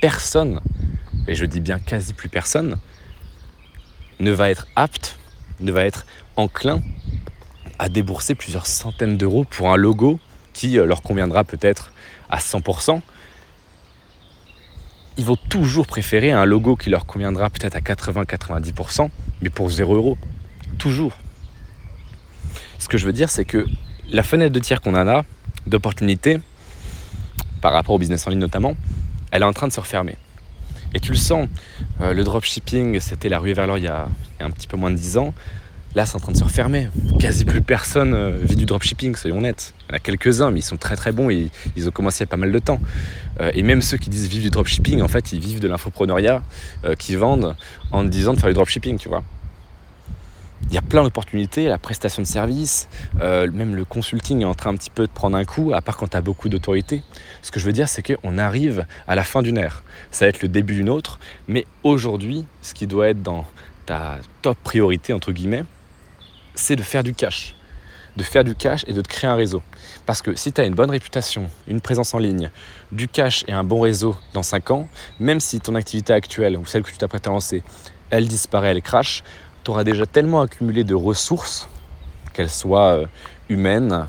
personne, 0.00 0.60
et 1.28 1.34
je 1.34 1.44
dis 1.44 1.60
bien 1.60 1.78
quasi 1.78 2.14
plus 2.14 2.30
personne, 2.30 2.78
ne 4.20 4.30
va 4.30 4.50
être 4.50 4.66
apte, 4.76 5.16
ne 5.60 5.72
va 5.72 5.84
être 5.84 6.06
enclin 6.36 6.80
à 7.78 7.88
débourser 7.88 8.34
plusieurs 8.34 8.66
centaines 8.66 9.16
d'euros 9.16 9.44
pour 9.44 9.72
un 9.72 9.76
logo 9.76 10.20
qui 10.52 10.78
euh, 10.78 10.86
leur 10.86 11.02
conviendra 11.02 11.44
peut-être 11.44 11.92
à 12.28 12.38
100%. 12.38 13.00
Ils 15.16 15.24
vont 15.24 15.36
toujours 15.36 15.86
préférer 15.86 16.30
un 16.30 16.44
logo 16.44 16.76
qui 16.76 16.90
leur 16.90 17.06
conviendra 17.06 17.50
peut-être 17.50 17.76
à 17.76 17.80
80-90%, 17.80 19.08
mais 19.40 19.50
pour 19.50 19.70
0 19.70 19.94
euros. 19.94 20.18
Toujours. 20.78 21.16
Ce 22.78 22.88
que 22.88 22.98
je 22.98 23.06
veux 23.06 23.12
dire, 23.12 23.28
c'est 23.28 23.44
que 23.44 23.66
la 24.10 24.22
fenêtre 24.22 24.52
de 24.52 24.60
tir 24.60 24.80
qu'on 24.80 24.94
en 24.94 25.08
a, 25.08 25.24
d'opportunité, 25.66 26.40
par 27.60 27.72
rapport 27.72 27.94
au 27.94 27.98
business 27.98 28.26
en 28.26 28.30
ligne 28.30 28.38
notamment, 28.38 28.76
elle 29.30 29.42
est 29.42 29.46
en 29.46 29.52
train 29.52 29.68
de 29.68 29.72
se 29.72 29.80
refermer. 29.80 30.16
Et 30.94 31.00
tu 31.00 31.12
le 31.12 31.18
sens, 31.18 31.48
euh, 32.00 32.12
le 32.12 32.24
dropshipping, 32.24 32.98
c'était 33.00 33.28
la 33.28 33.38
rue 33.38 33.52
vers 33.52 33.66
l'or 33.66 33.78
il, 33.78 33.84
y 33.84 33.88
a 33.88 34.08
un 34.40 34.50
petit 34.50 34.66
peu 34.66 34.76
moins 34.76 34.90
de 34.90 34.96
10 34.96 35.18
ans. 35.18 35.34
Là, 35.94 36.06
c'est 36.06 36.14
en 36.14 36.20
train 36.20 36.32
de 36.32 36.36
se 36.36 36.44
refermer. 36.44 36.88
Quasi 37.18 37.44
plus 37.44 37.62
personne 37.62 38.14
euh, 38.14 38.38
vit 38.42 38.54
du 38.54 38.64
dropshipping, 38.64 39.16
soyons 39.16 39.38
honnêtes. 39.38 39.74
Il 39.80 39.90
y 39.90 39.94
en 39.94 39.96
a 39.96 39.98
quelques-uns, 39.98 40.50
mais 40.52 40.60
ils 40.60 40.64
sont 40.64 40.76
très 40.76 40.94
très 40.94 41.10
bons 41.10 41.30
et 41.30 41.50
ils 41.76 41.88
ont 41.88 41.90
commencé 41.90 42.18
il 42.18 42.26
y 42.26 42.28
a 42.28 42.30
pas 42.30 42.36
mal 42.36 42.52
de 42.52 42.58
temps. 42.58 42.80
Euh, 43.40 43.50
et 43.54 43.62
même 43.62 43.82
ceux 43.82 43.96
qui 43.96 44.08
disent 44.08 44.28
vivre 44.28 44.44
du 44.44 44.50
dropshipping, 44.50 45.02
en 45.02 45.08
fait, 45.08 45.32
ils 45.32 45.40
vivent 45.40 45.60
de 45.60 45.68
l'infopreneuriat, 45.68 46.42
qui 46.98 47.16
vendent 47.16 47.56
en 47.90 48.04
disant 48.04 48.34
de 48.34 48.38
faire 48.38 48.48
du 48.48 48.54
dropshipping, 48.54 48.98
tu 48.98 49.08
vois. 49.08 49.24
Il 50.68 50.74
y 50.74 50.78
a 50.78 50.82
plein 50.82 51.02
d'opportunités, 51.02 51.66
la 51.66 51.78
prestation 51.78 52.22
de 52.22 52.26
service, 52.26 52.88
même 53.18 53.74
le 53.74 53.84
consulting 53.84 54.42
est 54.42 54.44
en 54.44 54.54
train 54.54 54.70
un 54.70 54.76
petit 54.76 54.90
peu 54.90 55.06
de 55.06 55.12
prendre 55.12 55.36
un 55.36 55.44
coup, 55.44 55.72
à 55.74 55.80
part 55.80 55.96
quand 55.96 56.08
tu 56.08 56.16
as 56.16 56.20
beaucoup 56.20 56.48
d'autorité. 56.48 57.02
Ce 57.42 57.50
que 57.50 57.58
je 57.58 57.64
veux 57.64 57.72
dire, 57.72 57.88
c'est 57.88 58.02
qu'on 58.02 58.38
arrive 58.38 58.86
à 59.08 59.14
la 59.14 59.24
fin 59.24 59.42
d'une 59.42 59.58
ère. 59.58 59.82
Ça 60.10 60.26
va 60.26 60.28
être 60.28 60.42
le 60.42 60.48
début 60.48 60.74
d'une 60.74 60.90
autre, 60.90 61.18
mais 61.48 61.66
aujourd'hui, 61.82 62.46
ce 62.62 62.74
qui 62.74 62.86
doit 62.86 63.08
être 63.08 63.22
dans 63.22 63.46
ta 63.86 64.18
top 64.42 64.58
priorité, 64.62 65.12
entre 65.12 65.32
guillemets, 65.32 65.64
c'est 66.54 66.76
de 66.76 66.82
faire 66.82 67.02
du 67.02 67.14
cash. 67.14 67.56
De 68.16 68.22
faire 68.22 68.44
du 68.44 68.54
cash 68.54 68.84
et 68.86 68.92
de 68.92 69.00
te 69.00 69.08
créer 69.08 69.30
un 69.30 69.36
réseau. 69.36 69.62
Parce 70.04 70.20
que 70.20 70.34
si 70.36 70.52
tu 70.52 70.60
as 70.60 70.64
une 70.64 70.74
bonne 70.74 70.90
réputation, 70.90 71.48
une 71.68 71.80
présence 71.80 72.12
en 72.12 72.18
ligne, 72.18 72.50
du 72.92 73.08
cash 73.08 73.44
et 73.48 73.52
un 73.52 73.64
bon 73.64 73.80
réseau 73.80 74.16
dans 74.34 74.42
5 74.42 74.70
ans, 74.72 74.88
même 75.18 75.40
si 75.40 75.60
ton 75.60 75.74
activité 75.74 76.12
actuelle 76.12 76.56
ou 76.56 76.66
celle 76.66 76.82
que 76.82 76.90
tu 76.90 76.98
t'apprêtes 76.98 77.26
à 77.26 77.30
lancer, 77.30 77.62
elle 78.10 78.28
disparaît, 78.28 78.72
elle 78.72 78.82
crache, 78.82 79.22
tu 79.64 79.70
auras 79.70 79.84
déjà 79.84 80.06
tellement 80.06 80.40
accumulé 80.40 80.84
de 80.84 80.94
ressources, 80.94 81.68
qu'elles 82.32 82.50
soient 82.50 82.98
euh, 82.98 83.06
humaines, 83.48 84.06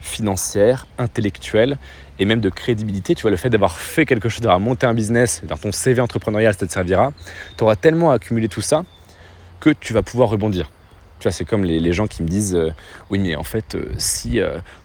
financières, 0.00 0.86
intellectuelles 0.98 1.78
et 2.18 2.24
même 2.24 2.40
de 2.40 2.50
crédibilité. 2.50 3.14
Tu 3.14 3.22
vois, 3.22 3.30
le 3.30 3.36
fait 3.36 3.50
d'avoir 3.50 3.76
fait 3.76 4.06
quelque 4.06 4.28
chose, 4.28 4.40
d'avoir 4.40 4.60
monté 4.60 4.86
un 4.86 4.94
business, 4.94 5.42
dans 5.44 5.56
ton 5.56 5.72
CV 5.72 6.00
entrepreneurial, 6.00 6.54
ça 6.54 6.66
te 6.66 6.72
servira. 6.72 7.12
Tu 7.56 7.64
auras 7.64 7.76
tellement 7.76 8.10
accumulé 8.10 8.48
tout 8.48 8.60
ça 8.60 8.84
que 9.60 9.70
tu 9.70 9.92
vas 9.92 10.02
pouvoir 10.02 10.28
rebondir. 10.28 10.70
Tu 11.18 11.24
vois, 11.24 11.32
c'est 11.32 11.44
comme 11.44 11.64
les, 11.64 11.92
gens 11.92 12.06
qui 12.06 12.22
me 12.22 12.28
disent 12.28 12.54
euh, 12.54 12.72
Oui, 13.08 13.18
mais 13.18 13.34
en 13.34 13.44
fait, 13.44 13.74
euh, 13.74 13.92
si 13.96 14.40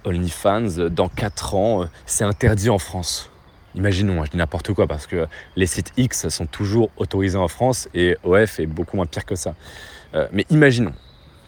OnlyFans, 0.06 0.90
dans 0.90 1.10
4 1.10 1.56
ans, 1.56 1.86
c'est 2.06 2.24
interdit 2.24 2.70
en 2.70 2.80
France. 2.80 3.30
Imaginons, 3.80 4.22
hein, 4.22 4.26
je 4.26 4.32
dis 4.32 4.38
n'importe 4.38 4.74
quoi 4.74 4.88
parce 4.88 5.08
que 5.08 5.28
les 5.56 5.66
sites 5.66 5.94
X 5.98 6.30
sont 6.30 6.46
toujours 6.46 6.92
autorisés 6.98 7.38
en 7.38 7.48
France 7.48 7.90
et 7.94 8.18
OF 8.24 8.60
est 8.60 8.68
beaucoup 8.68 8.98
moins 8.98 9.06
pire 9.06 9.26
que 9.26 9.36
ça. 9.36 9.56
mais 10.32 10.46
imaginons, 10.50 10.94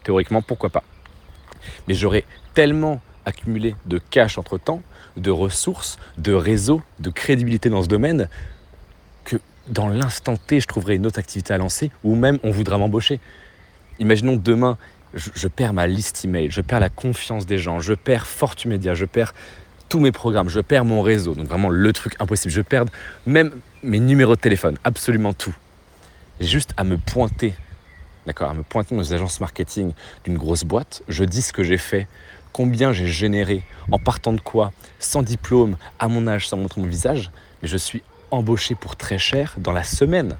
théoriquement, 0.02 0.42
pourquoi 0.42 0.70
pas. 0.70 0.82
Mais 1.86 1.94
j'aurais 1.94 2.24
tellement 2.54 3.00
accumulé 3.24 3.76
de 3.86 3.98
cash 3.98 4.38
entre 4.38 4.58
temps, 4.58 4.82
de 5.16 5.30
ressources, 5.30 5.98
de 6.18 6.32
réseaux, 6.32 6.82
de 7.00 7.10
crédibilité 7.10 7.68
dans 7.68 7.82
ce 7.82 7.88
domaine 7.88 8.28
que 9.24 9.36
dans 9.68 9.88
l'instant 9.88 10.36
T, 10.36 10.60
je 10.60 10.66
trouverai 10.66 10.96
une 10.96 11.06
autre 11.06 11.18
activité 11.18 11.54
à 11.54 11.58
lancer 11.58 11.90
ou 12.02 12.14
même 12.14 12.38
on 12.42 12.50
voudra 12.50 12.78
m'embaucher. 12.78 13.20
Imaginons 13.98 14.36
demain, 14.36 14.78
je, 15.14 15.48
perds 15.48 15.74
ma 15.74 15.86
liste 15.86 16.24
email, 16.24 16.50
je 16.50 16.60
perds 16.60 16.80
la 16.80 16.88
confiance 16.88 17.46
des 17.46 17.58
gens, 17.58 17.80
je 17.80 17.94
perds 17.94 18.26
Fortumedia, 18.26 18.94
je 18.94 19.04
perds 19.04 19.34
tous 19.92 20.00
mes 20.00 20.10
programmes, 20.10 20.48
je 20.48 20.60
perds 20.60 20.86
mon 20.86 21.02
réseau, 21.02 21.34
donc 21.34 21.46
vraiment 21.48 21.68
le 21.68 21.92
truc 21.92 22.14
impossible, 22.18 22.50
je 22.50 22.62
perds 22.62 22.86
même 23.26 23.52
mes 23.82 24.00
numéros 24.00 24.36
de 24.36 24.40
téléphone, 24.40 24.78
absolument 24.84 25.34
tout. 25.34 25.54
J'ai 26.40 26.46
juste 26.46 26.72
à 26.78 26.84
me 26.84 26.96
pointer, 26.96 27.52
d'accord, 28.26 28.48
à 28.48 28.54
me 28.54 28.62
pointer 28.62 28.94
dans 28.94 29.02
les 29.02 29.12
agences 29.12 29.38
marketing 29.38 29.92
d'une 30.24 30.38
grosse 30.38 30.64
boîte, 30.64 31.02
je 31.08 31.24
dis 31.24 31.42
ce 31.42 31.52
que 31.52 31.62
j'ai 31.62 31.76
fait, 31.76 32.08
combien 32.54 32.94
j'ai 32.94 33.06
généré, 33.06 33.64
en 33.90 33.98
partant 33.98 34.32
de 34.32 34.40
quoi, 34.40 34.72
sans 34.98 35.22
diplôme, 35.22 35.76
à 35.98 36.08
mon 36.08 36.26
âge, 36.26 36.48
sans 36.48 36.56
montrer 36.56 36.80
mon 36.80 36.86
visage, 36.86 37.30
mais 37.60 37.68
je 37.68 37.76
suis 37.76 38.02
embauché 38.30 38.74
pour 38.74 38.96
très 38.96 39.18
cher 39.18 39.52
dans 39.58 39.72
la 39.72 39.84
semaine, 39.84 40.38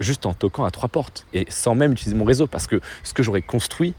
juste 0.00 0.24
en 0.24 0.32
toquant 0.32 0.64
à 0.64 0.70
trois 0.70 0.88
portes 0.88 1.26
et 1.34 1.44
sans 1.50 1.74
même 1.74 1.92
utiliser 1.92 2.16
mon 2.16 2.24
réseau, 2.24 2.46
parce 2.46 2.66
que 2.66 2.80
ce 3.02 3.12
que 3.12 3.22
j'aurais 3.22 3.42
construit 3.42 3.92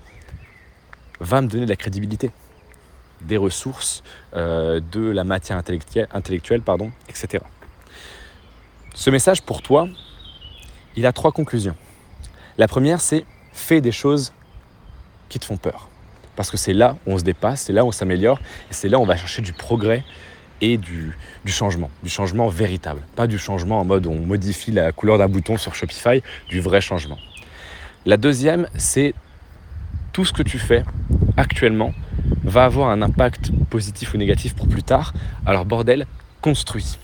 va 1.20 1.42
me 1.42 1.48
donner 1.48 1.66
de 1.66 1.70
la 1.70 1.76
crédibilité, 1.76 2.32
des 3.24 3.38
ressources, 3.38 4.04
euh, 4.36 4.80
de 4.92 5.02
la 5.02 5.24
matière 5.24 5.58
intellectuelle, 5.58 6.08
intellectuelle 6.12 6.62
pardon, 6.62 6.92
etc. 7.10 7.44
Ce 8.94 9.10
message 9.10 9.42
pour 9.42 9.62
toi, 9.62 9.88
il 10.96 11.06
a 11.06 11.14
trois 11.14 11.32
conclusions. 11.32 11.76
La 12.58 12.68
première, 12.68 13.02
c'est 13.02 13.26
fais 13.52 13.82
des 13.82 13.92
choses 13.92 14.34
qui 15.30 15.40
te 15.40 15.46
font 15.46 15.58
peur. 15.58 15.90
Parce 16.36 16.52
que 16.52 16.58
c'est 16.58 16.74
là 16.74 16.98
où 17.06 17.14
on 17.14 17.18
se 17.18 17.24
dépasse, 17.24 17.62
c'est 17.62 17.74
là 17.74 17.84
où 17.84 17.88
on 17.88 17.92
s'améliore, 17.92 18.40
et 18.70 18.74
c'est 18.74 18.90
là 18.90 19.00
où 19.00 19.02
on 19.02 19.06
va 19.06 19.16
chercher 19.16 19.42
du 19.42 19.54
progrès 19.54 20.04
et 20.62 20.78
du, 20.78 21.16
changement, 21.46 21.90
du 22.04 22.10
changement 22.10 22.48
véritable. 22.48 23.02
Pas 23.16 23.28
du 23.28 23.38
changement 23.38 23.82
en 23.82 23.86
mode 23.86 24.08
on 24.08 24.16
modifie 24.16 24.72
la 24.72 24.92
couleur 24.92 25.18
d'un 25.18 25.28
bouton 25.28 25.58
sur 25.58 25.76
Shopify, 25.76 26.24
du 26.50 26.62
vrai 26.62 26.82
changement. 26.82 27.18
La 28.06 28.18
deuxième, 28.18 28.68
c'est 28.76 29.14
tout 30.14 30.26
ce 30.26 30.34
que 30.34 30.44
tu 30.44 30.60
fais 30.60 30.84
actuellement 31.38 31.94
va 32.44 32.66
avoir 32.66 32.90
un 32.90 33.02
impact 33.02 33.52
positif 33.70 34.14
ou 34.14 34.18
négatif 34.18 34.56
pour 34.56 34.68
plus 34.68 34.84
tard. 34.84 35.14
Alors 35.46 35.66
bordel, 35.66 36.06
construis. 36.42 36.98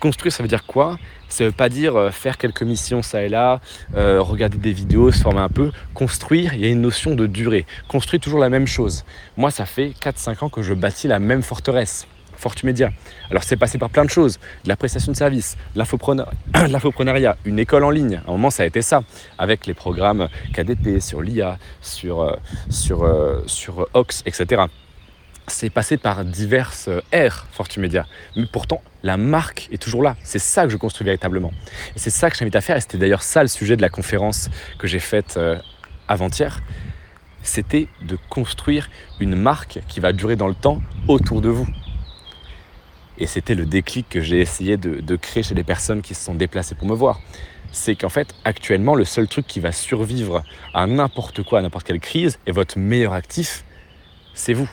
Construire, 0.00 0.32
ça 0.32 0.42
veut 0.42 0.48
dire 0.48 0.66
quoi? 0.66 0.98
Ça 1.28 1.44
veut 1.44 1.52
pas 1.52 1.68
dire 1.68 1.96
euh, 1.96 2.10
faire 2.10 2.36
quelques 2.36 2.62
missions 2.62 3.02
ça 3.02 3.22
et 3.22 3.28
là, 3.28 3.60
euh, 3.96 4.20
regarder 4.20 4.58
des 4.58 4.72
vidéos, 4.72 5.10
se 5.10 5.22
former 5.22 5.40
un 5.40 5.48
peu. 5.48 5.72
Construire, 5.94 6.54
il 6.54 6.60
y 6.60 6.66
a 6.66 6.68
une 6.68 6.82
notion 6.82 7.14
de 7.14 7.26
durée. 7.26 7.66
Construire 7.88 8.20
toujours 8.20 8.40
la 8.40 8.50
même 8.50 8.66
chose. 8.66 9.04
Moi, 9.36 9.50
ça 9.50 9.66
fait 9.66 9.92
4-5 10.00 10.44
ans 10.44 10.48
que 10.48 10.62
je 10.62 10.74
bâtis 10.74 11.08
la 11.08 11.18
même 11.18 11.42
forteresse. 11.42 12.06
Fortumedia. 12.44 12.90
Alors 13.30 13.42
c'est 13.42 13.56
passé 13.56 13.78
par 13.78 13.88
plein 13.88 14.04
de 14.04 14.10
choses, 14.10 14.38
de 14.64 14.68
la 14.68 14.76
prestation 14.76 15.12
de 15.12 15.16
services, 15.16 15.56
l'infoprenariat, 15.74 17.36
une 17.46 17.58
école 17.58 17.84
en 17.84 17.90
ligne. 17.90 18.20
À 18.26 18.28
un 18.28 18.32
moment 18.32 18.50
ça 18.50 18.64
a 18.64 18.66
été 18.66 18.82
ça, 18.82 19.02
avec 19.38 19.66
les 19.66 19.72
programmes 19.72 20.28
KDP 20.52 21.00
sur 21.00 21.22
l'IA, 21.22 21.56
sur, 21.80 22.20
euh, 22.20 22.36
sur, 22.68 23.08
sur 23.46 23.88
Ox, 23.94 24.22
etc 24.26 24.66
c'est 25.46 25.70
passé 25.70 25.96
par 25.96 26.24
diverses 26.24 26.88
ères 27.12 27.46
Fortumedia. 27.52 28.06
Mais 28.36 28.46
pourtant, 28.46 28.82
la 29.02 29.16
marque 29.16 29.68
est 29.70 29.82
toujours 29.82 30.02
là. 30.02 30.16
C'est 30.22 30.38
ça 30.38 30.64
que 30.64 30.70
je 30.70 30.76
construis 30.76 31.04
véritablement. 31.04 31.52
Et 31.94 31.98
c'est 31.98 32.10
ça 32.10 32.30
que 32.30 32.36
j'invite 32.36 32.56
à 32.56 32.60
faire. 32.60 32.76
Et 32.76 32.80
c'était 32.80 32.98
d'ailleurs 32.98 33.22
ça 33.22 33.42
le 33.42 33.48
sujet 33.48 33.76
de 33.76 33.82
la 33.82 33.90
conférence 33.90 34.48
que 34.78 34.86
j'ai 34.86 35.00
faite 35.00 35.34
euh, 35.36 35.58
avant-hier. 36.08 36.60
C'était 37.42 37.88
de 38.02 38.16
construire 38.30 38.88
une 39.20 39.36
marque 39.36 39.80
qui 39.86 40.00
va 40.00 40.12
durer 40.12 40.36
dans 40.36 40.48
le 40.48 40.54
temps 40.54 40.80
autour 41.08 41.42
de 41.42 41.50
vous. 41.50 41.68
Et 43.18 43.26
c'était 43.26 43.54
le 43.54 43.66
déclic 43.66 44.08
que 44.08 44.20
j'ai 44.20 44.40
essayé 44.40 44.76
de, 44.76 45.16
créer 45.16 45.42
chez 45.42 45.54
les 45.54 45.64
personnes 45.64 46.02
qui 46.02 46.14
se 46.14 46.24
sont 46.24 46.34
déplacées 46.34 46.74
pour 46.74 46.88
me 46.88 46.94
voir. 46.94 47.20
C'est 47.72 47.94
qu'en 47.94 48.08
fait, 48.08 48.34
actuellement, 48.44 48.94
le 48.94 49.04
seul 49.04 49.28
truc 49.28 49.46
qui 49.46 49.60
va 49.60 49.72
survivre 49.72 50.42
à 50.72 50.86
n'importe 50.86 51.42
quoi, 51.42 51.60
à 51.60 51.62
n'importe 51.62 51.86
quelle 51.86 52.00
crise, 52.00 52.38
et 52.46 52.52
votre 52.52 52.78
meilleur 52.78 53.12
actif, 53.12 53.64
c'est 54.34 54.52
vous 54.52 54.68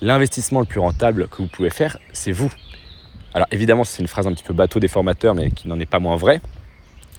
l'investissement 0.00 0.60
le 0.60 0.66
plus 0.66 0.80
rentable 0.80 1.28
que 1.28 1.38
vous 1.38 1.48
pouvez 1.48 1.70
faire, 1.70 1.98
c'est 2.12 2.32
vous. 2.32 2.52
Alors 3.34 3.48
évidemment, 3.50 3.84
c'est 3.84 4.02
une 4.02 4.08
phrase 4.08 4.26
un 4.26 4.32
petit 4.32 4.44
peu 4.44 4.54
bateau 4.54 4.80
des 4.80 4.88
formateurs, 4.88 5.34
mais 5.34 5.50
qui 5.50 5.68
n'en 5.68 5.78
est 5.80 5.86
pas 5.86 5.98
moins 5.98 6.16
vraie. 6.16 6.40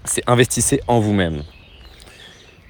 C'est 0.04 0.24
investissez 0.28 0.82
en 0.88 1.00
vous-même. 1.00 1.44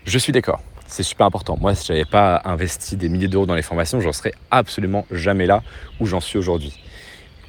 Je 0.06 0.18
suis 0.18 0.32
d'accord, 0.32 0.62
c'est 0.88 1.04
super 1.04 1.26
important. 1.26 1.58
Moi, 1.60 1.76
si 1.76 1.88
je 1.88 1.94
n'avais 1.94 2.06
pas 2.06 2.42
investi 2.46 2.96
des 2.96 3.10
milliers 3.10 3.28
d'euros 3.28 3.46
dans 3.46 3.56
les 3.56 3.62
formations, 3.62 4.00
j'en 4.02 4.14
serais 4.14 4.34
absolument 4.52 5.06
jamais 5.12 5.46
là 5.46 5.62
où 6.00 6.06
j'en 6.06 6.22
suis 6.22 6.38
aujourd'hui. 6.38 6.74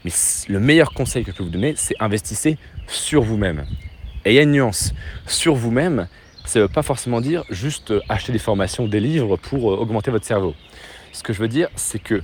Mais 0.04 0.10
le 0.48 0.60
meilleur 0.60 0.92
conseil 0.92 1.24
que 1.24 1.32
je 1.32 1.36
peux 1.36 1.44
vous 1.44 1.50
donner, 1.50 1.74
c'est 1.76 1.94
investissez 2.00 2.58
sur 2.86 3.22
vous-même. 3.22 3.64
Et 4.24 4.32
il 4.32 4.34
y 4.34 4.38
a 4.38 4.42
une 4.42 4.52
nuance. 4.52 4.92
Sur 5.26 5.54
vous-même, 5.54 6.08
ça 6.44 6.58
ne 6.58 6.64
veut 6.64 6.70
pas 6.70 6.82
forcément 6.82 7.20
dire 7.20 7.44
juste 7.50 7.92
acheter 8.08 8.32
des 8.32 8.38
formations, 8.38 8.86
des 8.86 9.00
livres 9.00 9.36
pour 9.36 9.72
euh, 9.72 9.76
augmenter 9.76 10.10
votre 10.10 10.24
cerveau. 10.24 10.54
Ce 11.12 11.22
que 11.22 11.32
je 11.32 11.38
veux 11.38 11.48
dire, 11.48 11.68
c'est 11.76 11.98
que 11.98 12.22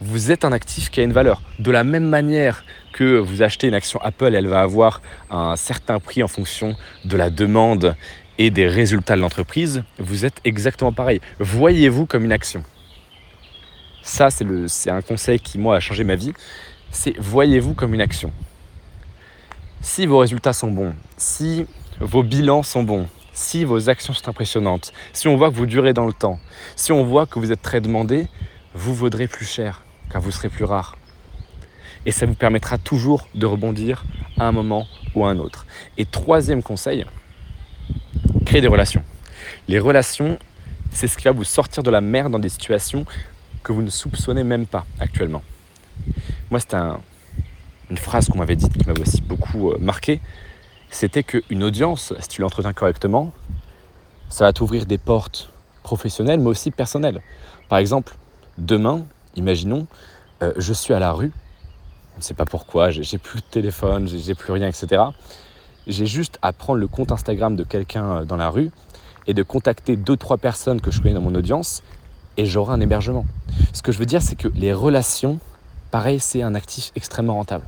vous 0.00 0.30
êtes 0.30 0.44
un 0.44 0.52
actif 0.52 0.90
qui 0.90 1.00
a 1.00 1.02
une 1.02 1.12
valeur. 1.12 1.42
De 1.58 1.70
la 1.70 1.84
même 1.84 2.08
manière 2.08 2.64
que 2.92 3.18
vous 3.18 3.42
achetez 3.42 3.66
une 3.66 3.74
action 3.74 4.00
Apple, 4.02 4.34
elle 4.34 4.46
va 4.46 4.60
avoir 4.60 5.00
un 5.30 5.56
certain 5.56 6.00
prix 6.00 6.22
en 6.22 6.28
fonction 6.28 6.76
de 7.04 7.16
la 7.16 7.30
demande 7.30 7.96
et 8.38 8.50
des 8.50 8.68
résultats 8.68 9.16
de 9.16 9.20
l'entreprise, 9.20 9.82
vous 9.98 10.24
êtes 10.24 10.40
exactement 10.44 10.92
pareil. 10.92 11.20
Voyez-vous 11.38 12.06
comme 12.06 12.24
une 12.24 12.32
action. 12.32 12.62
Ça, 14.02 14.28
c'est 14.30 14.90
un 14.90 15.02
conseil 15.02 15.40
qui, 15.40 15.58
moi, 15.58 15.76
a 15.76 15.80
changé 15.80 16.04
ma 16.04 16.14
vie. 16.14 16.32
C'est 16.90 17.16
voyez-vous 17.18 17.74
comme 17.74 17.94
une 17.94 18.00
action. 18.00 18.32
Si 19.80 20.06
vos 20.06 20.18
résultats 20.18 20.52
sont 20.52 20.70
bons, 20.70 20.94
si 21.16 21.66
vos 22.00 22.22
bilans 22.22 22.62
sont 22.62 22.82
bons, 22.82 23.08
si 23.32 23.64
vos 23.64 23.88
actions 23.88 24.14
sont 24.14 24.28
impressionnantes, 24.28 24.92
si 25.12 25.28
on 25.28 25.36
voit 25.36 25.50
que 25.50 25.56
vous 25.56 25.66
durez 25.66 25.92
dans 25.92 26.06
le 26.06 26.12
temps, 26.12 26.38
si 26.74 26.92
on 26.92 27.04
voit 27.04 27.26
que 27.26 27.38
vous 27.38 27.52
êtes 27.52 27.62
très 27.62 27.80
demandé, 27.80 28.28
vous 28.74 28.94
vaudrez 28.94 29.28
plus 29.28 29.46
cher, 29.46 29.84
car 30.10 30.20
vous 30.20 30.30
serez 30.30 30.48
plus 30.48 30.64
rare. 30.64 30.96
Et 32.06 32.12
ça 32.12 32.26
vous 32.26 32.34
permettra 32.34 32.78
toujours 32.78 33.28
de 33.34 33.46
rebondir 33.46 34.04
à 34.38 34.46
un 34.46 34.52
moment 34.52 34.86
ou 35.14 35.24
à 35.24 35.30
un 35.30 35.38
autre. 35.38 35.66
Et 35.98 36.06
troisième 36.06 36.62
conseil, 36.62 37.04
des 38.60 38.68
relations. 38.68 39.02
Les 39.68 39.78
relations, 39.78 40.38
c'est 40.92 41.08
ce 41.08 41.16
qui 41.16 41.24
va 41.24 41.32
vous 41.32 41.44
sortir 41.44 41.82
de 41.82 41.90
la 41.90 42.00
merde 42.00 42.32
dans 42.32 42.38
des 42.38 42.48
situations 42.48 43.04
que 43.62 43.72
vous 43.72 43.82
ne 43.82 43.90
soupçonnez 43.90 44.44
même 44.44 44.66
pas 44.66 44.86
actuellement. 45.00 45.42
Moi, 46.50 46.60
c'est 46.60 46.74
une 46.74 47.96
phrase 47.96 48.28
qu'on 48.28 48.38
m'avait 48.38 48.56
dite 48.56 48.72
qui 48.72 48.86
m'avait 48.86 49.00
aussi 49.00 49.20
beaucoup 49.20 49.70
euh, 49.70 49.78
marqué. 49.78 50.20
C'était 50.90 51.22
qu'une 51.22 51.64
audience, 51.64 52.14
si 52.20 52.28
tu 52.28 52.40
l'entretiens 52.40 52.72
correctement, 52.72 53.32
ça 54.28 54.44
va 54.44 54.52
t'ouvrir 54.52 54.86
des 54.86 54.98
portes 54.98 55.50
professionnelles, 55.82 56.40
mais 56.40 56.48
aussi 56.48 56.70
personnelles. 56.70 57.20
Par 57.68 57.78
exemple, 57.78 58.14
demain, 58.58 59.04
imaginons, 59.34 59.86
euh, 60.42 60.52
je 60.56 60.72
suis 60.72 60.94
à 60.94 60.98
la 60.98 61.12
rue, 61.12 61.32
on 62.14 62.18
ne 62.18 62.22
sait 62.22 62.34
pas 62.34 62.44
pourquoi, 62.44 62.90
j'ai 62.90 63.18
plus 63.18 63.40
de 63.40 63.46
téléphone, 63.46 64.08
j'ai 64.08 64.34
plus 64.34 64.52
rien, 64.52 64.68
etc. 64.68 65.02
J'ai 65.86 66.06
juste 66.06 66.40
à 66.42 66.52
prendre 66.52 66.80
le 66.80 66.88
compte 66.88 67.12
Instagram 67.12 67.54
de 67.54 67.62
quelqu'un 67.62 68.04
euh, 68.04 68.24
dans 68.24 68.36
la 68.36 68.50
rue 68.50 68.72
et 69.28 69.34
de 69.34 69.42
contacter 69.44 69.96
deux, 69.96 70.16
trois 70.16 70.36
personnes 70.36 70.80
que 70.80 70.90
je 70.90 71.00
connais 71.00 71.14
dans 71.14 71.20
mon 71.20 71.34
audience 71.36 71.84
et 72.36 72.44
j'aurai 72.44 72.74
un 72.74 72.80
hébergement. 72.80 73.24
Ce 73.72 73.82
que 73.82 73.92
je 73.92 73.98
veux 73.98 74.06
dire, 74.06 74.20
c'est 74.20 74.34
que 74.34 74.48
les 74.48 74.72
relations, 74.72 75.38
pareil, 75.92 76.18
c'est 76.18 76.42
un 76.42 76.56
actif 76.56 76.90
extrêmement 76.96 77.34
rentable. 77.34 77.64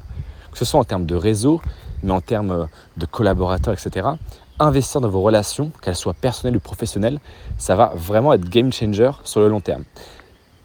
Que 0.50 0.58
ce 0.58 0.64
soit 0.64 0.80
en 0.80 0.84
termes 0.84 1.06
de 1.06 1.14
réseau, 1.14 1.62
mais 2.02 2.10
en 2.10 2.20
termes 2.20 2.68
de 2.96 3.06
collaborateurs, 3.06 3.74
etc. 3.74 4.08
Investir 4.58 5.00
dans 5.00 5.08
vos 5.08 5.22
relations, 5.22 5.70
qu'elles 5.80 5.96
soient 5.96 6.14
personnelles 6.14 6.56
ou 6.56 6.60
professionnelles, 6.60 7.20
ça 7.56 7.76
va 7.76 7.92
vraiment 7.94 8.32
être 8.32 8.48
game 8.48 8.72
changer 8.72 9.12
sur 9.22 9.40
le 9.40 9.48
long 9.48 9.60
terme. 9.60 9.84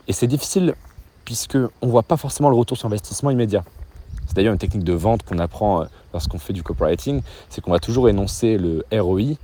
Et 0.07 0.13
c'est 0.13 0.27
difficile 0.27 0.73
puisque 1.23 1.55
on 1.55 1.85
ne 1.85 1.91
voit 1.91 2.03
pas 2.03 2.17
forcément 2.17 2.49
le 2.49 2.55
retour 2.55 2.77
sur 2.77 2.87
investissement 2.87 3.29
immédiat. 3.29 3.63
C'est 4.25 4.35
d'ailleurs 4.35 4.53
une 4.53 4.59
technique 4.59 4.83
de 4.83 4.93
vente 4.93 5.23
qu'on 5.23 5.37
apprend 5.37 5.83
euh, 5.83 5.85
lorsqu'on 6.13 6.37
fait 6.39 6.53
du 6.53 6.63
copywriting, 6.63 7.21
c'est 7.49 7.61
qu'on 7.61 7.71
va 7.71 7.79
toujours 7.79 8.07
énoncer 8.09 8.57
le 8.57 8.85
ROI 8.91 9.35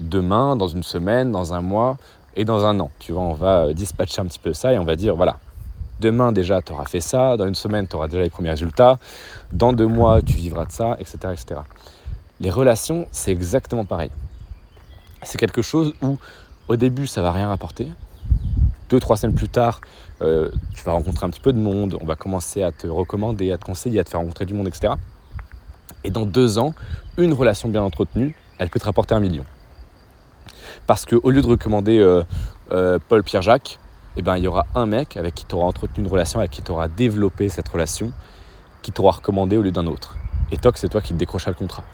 demain, 0.00 0.56
dans 0.56 0.68
une 0.68 0.82
semaine, 0.82 1.32
dans 1.32 1.54
un 1.54 1.60
mois 1.60 1.96
et 2.36 2.44
dans 2.44 2.64
un 2.64 2.80
an. 2.80 2.90
Tu 2.98 3.12
vois, 3.12 3.22
on 3.22 3.34
va 3.34 3.64
euh, 3.64 3.72
dispatcher 3.74 4.20
un 4.20 4.26
petit 4.26 4.38
peu 4.38 4.52
ça 4.52 4.72
et 4.72 4.78
on 4.78 4.84
va 4.84 4.96
dire, 4.96 5.16
voilà, 5.16 5.38
demain 6.00 6.32
déjà, 6.32 6.62
tu 6.62 6.72
auras 6.72 6.84
fait 6.84 7.00
ça, 7.00 7.36
dans 7.36 7.46
une 7.46 7.54
semaine, 7.54 7.86
tu 7.86 7.96
auras 7.96 8.08
déjà 8.08 8.22
les 8.22 8.30
premiers 8.30 8.50
résultats, 8.50 8.98
dans 9.52 9.72
deux 9.72 9.86
mois, 9.86 10.22
tu 10.22 10.34
vivras 10.34 10.64
de 10.64 10.72
ça, 10.72 10.96
etc. 10.98 11.18
etc. 11.32 11.60
Les 12.40 12.50
relations, 12.50 13.06
c'est 13.12 13.30
exactement 13.30 13.84
pareil. 13.84 14.10
C'est 15.22 15.38
quelque 15.38 15.62
chose 15.62 15.94
où, 16.02 16.18
au 16.68 16.76
début, 16.76 17.06
ça 17.06 17.22
va 17.22 17.30
rien 17.32 17.48
rapporter. 17.48 17.88
Deux, 18.90 18.98
trois 18.98 19.16
semaines 19.16 19.36
plus 19.36 19.48
tard, 19.48 19.80
euh, 20.20 20.50
tu 20.74 20.82
vas 20.84 20.92
rencontrer 20.92 21.26
un 21.26 21.30
petit 21.30 21.40
peu 21.40 21.52
de 21.52 21.58
monde, 21.58 21.96
on 22.00 22.04
va 22.04 22.16
commencer 22.16 22.62
à 22.62 22.72
te 22.72 22.86
recommander, 22.86 23.52
à 23.52 23.58
te 23.58 23.64
conseiller, 23.64 24.00
à 24.00 24.04
te 24.04 24.10
faire 24.10 24.20
rencontrer 24.20 24.44
du 24.44 24.54
monde, 24.54 24.68
etc. 24.68 24.94
Et 26.04 26.10
dans 26.10 26.26
deux 26.26 26.58
ans, 26.58 26.74
une 27.16 27.32
relation 27.32 27.68
bien 27.68 27.82
entretenue, 27.82 28.34
elle 28.58 28.70
peut 28.70 28.80
te 28.80 28.84
rapporter 28.84 29.14
un 29.14 29.20
million. 29.20 29.44
Parce 30.86 31.04
qu'au 31.06 31.30
lieu 31.30 31.42
de 31.42 31.46
recommander 31.46 31.98
euh, 31.98 32.22
euh, 32.72 32.98
Paul 33.08 33.22
Pierre-Jacques, 33.22 33.78
eh 34.16 34.22
ben, 34.22 34.36
il 34.36 34.44
y 34.44 34.46
aura 34.46 34.66
un 34.74 34.86
mec 34.86 35.16
avec 35.16 35.34
qui 35.34 35.44
tu 35.46 35.54
auras 35.54 35.66
entretenu 35.66 36.04
une 36.04 36.10
relation, 36.10 36.38
avec 36.38 36.50
qui 36.50 36.62
tu 36.62 36.70
auras 36.70 36.88
développé 36.88 37.48
cette 37.48 37.68
relation, 37.68 38.12
qui 38.82 38.92
t'aura 38.92 39.12
recommandé 39.12 39.56
au 39.56 39.62
lieu 39.62 39.70
d'un 39.70 39.86
autre. 39.86 40.16
Et 40.50 40.58
toc, 40.58 40.76
c'est 40.76 40.88
toi 40.88 41.00
qui 41.00 41.14
te 41.14 41.18
décrochera 41.18 41.50
le 41.50 41.56
contrat. 41.56 41.84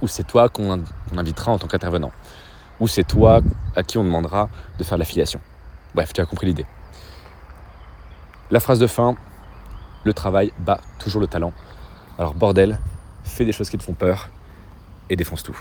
Ou 0.00 0.08
c'est 0.08 0.26
toi 0.26 0.48
qu'on 0.48 0.82
invitera 1.16 1.52
en 1.52 1.58
tant 1.58 1.68
qu'intervenant. 1.68 2.10
Ou 2.80 2.88
c'est 2.88 3.04
toi 3.04 3.40
à 3.76 3.82
qui 3.82 3.98
on 3.98 4.04
demandera 4.04 4.48
de 4.78 4.84
faire 4.84 4.98
de 4.98 5.02
l'affiliation. 5.02 5.40
Bref, 5.94 6.12
tu 6.12 6.20
as 6.20 6.26
compris 6.26 6.46
l'idée. 6.46 6.66
La 8.50 8.58
phrase 8.58 8.78
de 8.78 8.86
fin, 8.86 9.14
le 10.04 10.12
travail 10.12 10.52
bat 10.58 10.80
toujours 10.98 11.20
le 11.20 11.28
talent. 11.28 11.52
Alors 12.18 12.34
bordel, 12.34 12.78
fais 13.32 13.44
des 13.44 13.52
choses 13.52 13.70
qui 13.70 13.78
te 13.78 13.82
font 13.82 13.94
peur 13.94 14.28
et 15.08 15.16
défonce 15.16 15.42
tout. 15.42 15.58